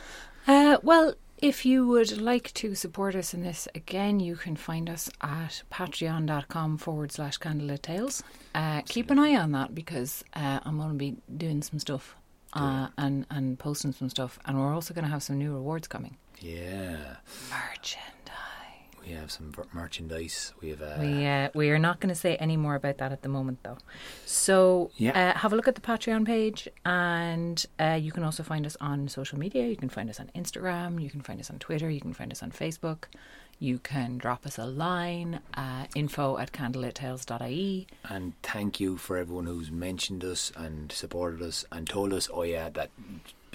Uh, 0.46 0.76
well, 0.82 1.14
if 1.38 1.64
you 1.64 1.86
would 1.86 2.20
like 2.20 2.52
to 2.54 2.74
support 2.74 3.14
us 3.14 3.32
in 3.32 3.42
this, 3.42 3.66
again, 3.74 4.20
you 4.20 4.36
can 4.36 4.54
find 4.54 4.90
us 4.90 5.08
at 5.22 5.62
patreon.com 5.72 6.76
forward 6.76 7.10
slash 7.12 7.38
candlelit 7.38 7.80
tales. 7.82 8.22
Uh, 8.54 8.82
keep 8.82 9.10
an 9.10 9.18
eye 9.18 9.34
on 9.36 9.52
that 9.52 9.74
because 9.74 10.22
uh, 10.34 10.60
I'm 10.64 10.76
going 10.76 10.90
to 10.90 10.94
be 10.94 11.16
doing 11.36 11.62
some 11.62 11.78
stuff 11.78 12.16
uh, 12.52 12.88
and, 12.98 13.24
and 13.30 13.58
posting 13.58 13.92
some 13.92 14.10
stuff. 14.10 14.38
And 14.44 14.60
we're 14.60 14.74
also 14.74 14.92
going 14.92 15.04
to 15.06 15.10
have 15.10 15.22
some 15.22 15.38
new 15.38 15.54
rewards 15.54 15.88
coming. 15.88 16.18
Yeah. 16.38 17.16
Merchandise. 17.50 18.04
We 19.10 19.16
have 19.16 19.32
some 19.32 19.52
merchandise. 19.72 20.52
We 20.62 20.68
have 20.68 20.82
uh, 20.82 20.94
We 21.00 21.26
uh, 21.26 21.48
we 21.52 21.70
are 21.70 21.80
not 21.80 21.98
going 21.98 22.10
to 22.10 22.20
say 22.20 22.36
any 22.36 22.56
more 22.56 22.76
about 22.76 22.98
that 22.98 23.10
at 23.10 23.22
the 23.22 23.28
moment, 23.28 23.58
though. 23.64 23.78
So 24.24 24.92
Yeah. 24.98 25.32
uh, 25.34 25.38
have 25.38 25.52
a 25.52 25.56
look 25.56 25.66
at 25.66 25.74
the 25.74 25.80
Patreon 25.80 26.24
page, 26.24 26.68
and 26.84 27.66
uh, 27.80 27.98
you 28.00 28.12
can 28.12 28.22
also 28.22 28.44
find 28.44 28.64
us 28.66 28.76
on 28.80 29.08
social 29.08 29.36
media. 29.36 29.66
You 29.66 29.74
can 29.76 29.88
find 29.88 30.08
us 30.08 30.20
on 30.20 30.30
Instagram. 30.36 31.02
You 31.02 31.10
can 31.10 31.22
find 31.22 31.40
us 31.40 31.50
on 31.50 31.58
Twitter. 31.58 31.90
You 31.90 32.00
can 32.00 32.14
find 32.14 32.30
us 32.30 32.40
on 32.40 32.52
Facebook. 32.52 33.06
You 33.58 33.80
can 33.80 34.16
drop 34.16 34.46
us 34.46 34.58
a 34.58 34.64
line, 34.64 35.40
uh, 35.54 35.86
info 35.96 36.38
at 36.38 36.52
candlelittales.ie. 36.52 37.88
And 38.08 38.32
thank 38.44 38.78
you 38.78 38.96
for 38.96 39.16
everyone 39.16 39.46
who's 39.46 39.72
mentioned 39.72 40.22
us 40.24 40.52
and 40.56 40.92
supported 40.92 41.42
us 41.42 41.64
and 41.72 41.88
told 41.88 42.12
us, 42.12 42.30
oh 42.32 42.42
yeah, 42.44 42.70
that 42.70 42.90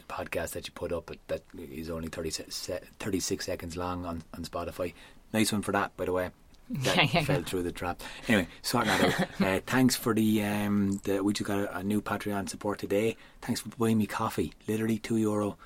podcast 0.07 0.51
that 0.51 0.67
you 0.67 0.73
put 0.73 0.91
up 0.91 1.09
that 1.29 1.41
is 1.57 1.89
only 1.89 2.09
30 2.09 2.29
se- 2.29 2.45
se- 2.49 2.81
36 2.99 3.43
seconds 3.45 3.75
long 3.77 4.05
on, 4.05 4.21
on 4.35 4.43
Spotify. 4.43 4.93
Nice 5.33 5.51
one 5.51 5.61
for 5.61 5.71
that, 5.71 5.95
by 5.97 6.05
the 6.05 6.13
way. 6.13 6.29
That 6.69 6.95
Yeah, 6.97 7.07
yeah, 7.13 7.23
fell 7.23 7.43
through 7.43 7.61
the 7.61 7.71
trap. 7.71 8.01
Anyway, 8.27 8.47
sorting 8.63 8.89
that 8.89 9.21
out. 9.39 9.41
uh, 9.47 9.59
thanks 9.67 9.95
for 9.95 10.15
the, 10.15 10.43
um, 10.43 10.99
the 11.03 11.23
we 11.23 11.31
just 11.31 11.47
got 11.47 11.59
a, 11.59 11.77
a 11.77 11.83
new 11.83 12.01
Patreon 12.01 12.49
support 12.49 12.79
today. 12.79 13.17
Thanks 13.41 13.61
for 13.61 13.69
buying 13.77 13.99
me 13.99 14.07
coffee. 14.07 14.51
Literally 14.67 14.97
two 14.97 15.17
euro 15.17 15.57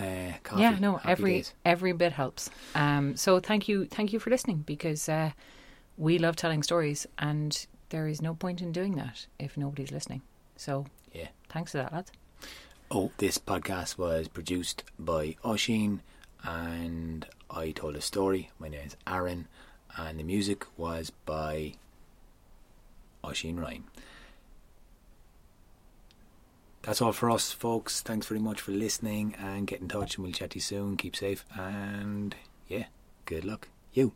uh, 0.00 0.32
coffee. 0.42 0.62
Yeah, 0.62 0.78
no, 0.80 0.96
Happy 0.96 1.10
every 1.10 1.32
days. 1.34 1.52
every 1.66 1.92
bit 1.92 2.12
helps. 2.12 2.48
Um, 2.74 3.14
so 3.14 3.40
thank 3.40 3.68
you, 3.68 3.84
thank 3.84 4.12
you 4.14 4.18
for 4.18 4.30
listening 4.30 4.62
because 4.66 5.06
uh, 5.06 5.32
we 5.98 6.18
love 6.18 6.36
telling 6.36 6.62
stories, 6.62 7.06
and 7.18 7.66
there 7.90 8.08
is 8.08 8.22
no 8.22 8.32
point 8.34 8.62
in 8.62 8.72
doing 8.72 8.94
that 8.96 9.26
if 9.38 9.58
nobody's 9.58 9.92
listening. 9.92 10.22
So 10.56 10.86
Yeah. 11.12 11.28
thanks 11.50 11.72
for 11.72 11.78
that, 11.78 11.92
lads. 11.92 12.10
Oh, 12.90 13.10
this 13.18 13.36
podcast 13.36 13.98
was 13.98 14.28
produced 14.28 14.84
by 14.98 15.36
Oshin 15.44 16.00
and 16.44 17.26
I 17.50 17.70
told 17.70 17.96
a 17.96 18.00
story. 18.00 18.50
My 18.58 18.68
name 18.68 18.86
is 18.86 18.96
Aaron 19.06 19.48
and 19.96 20.18
the 20.18 20.24
music 20.24 20.64
was 20.76 21.10
by 21.10 21.74
Oshin 23.22 23.60
Ryan. 23.60 23.84
That's 26.82 27.00
all 27.00 27.12
for 27.12 27.30
us, 27.30 27.52
folks. 27.52 28.00
Thanks 28.00 28.26
very 28.26 28.40
much 28.40 28.60
for 28.60 28.72
listening 28.72 29.36
and 29.38 29.66
get 29.66 29.80
in 29.80 29.88
touch 29.88 30.16
and 30.16 30.24
we'll 30.24 30.32
chat 30.32 30.50
to 30.50 30.56
you 30.56 30.62
soon. 30.62 30.96
Keep 30.96 31.14
safe 31.14 31.44
and 31.56 32.34
yeah, 32.68 32.86
good 33.24 33.44
luck. 33.44 33.68
You. 33.92 34.12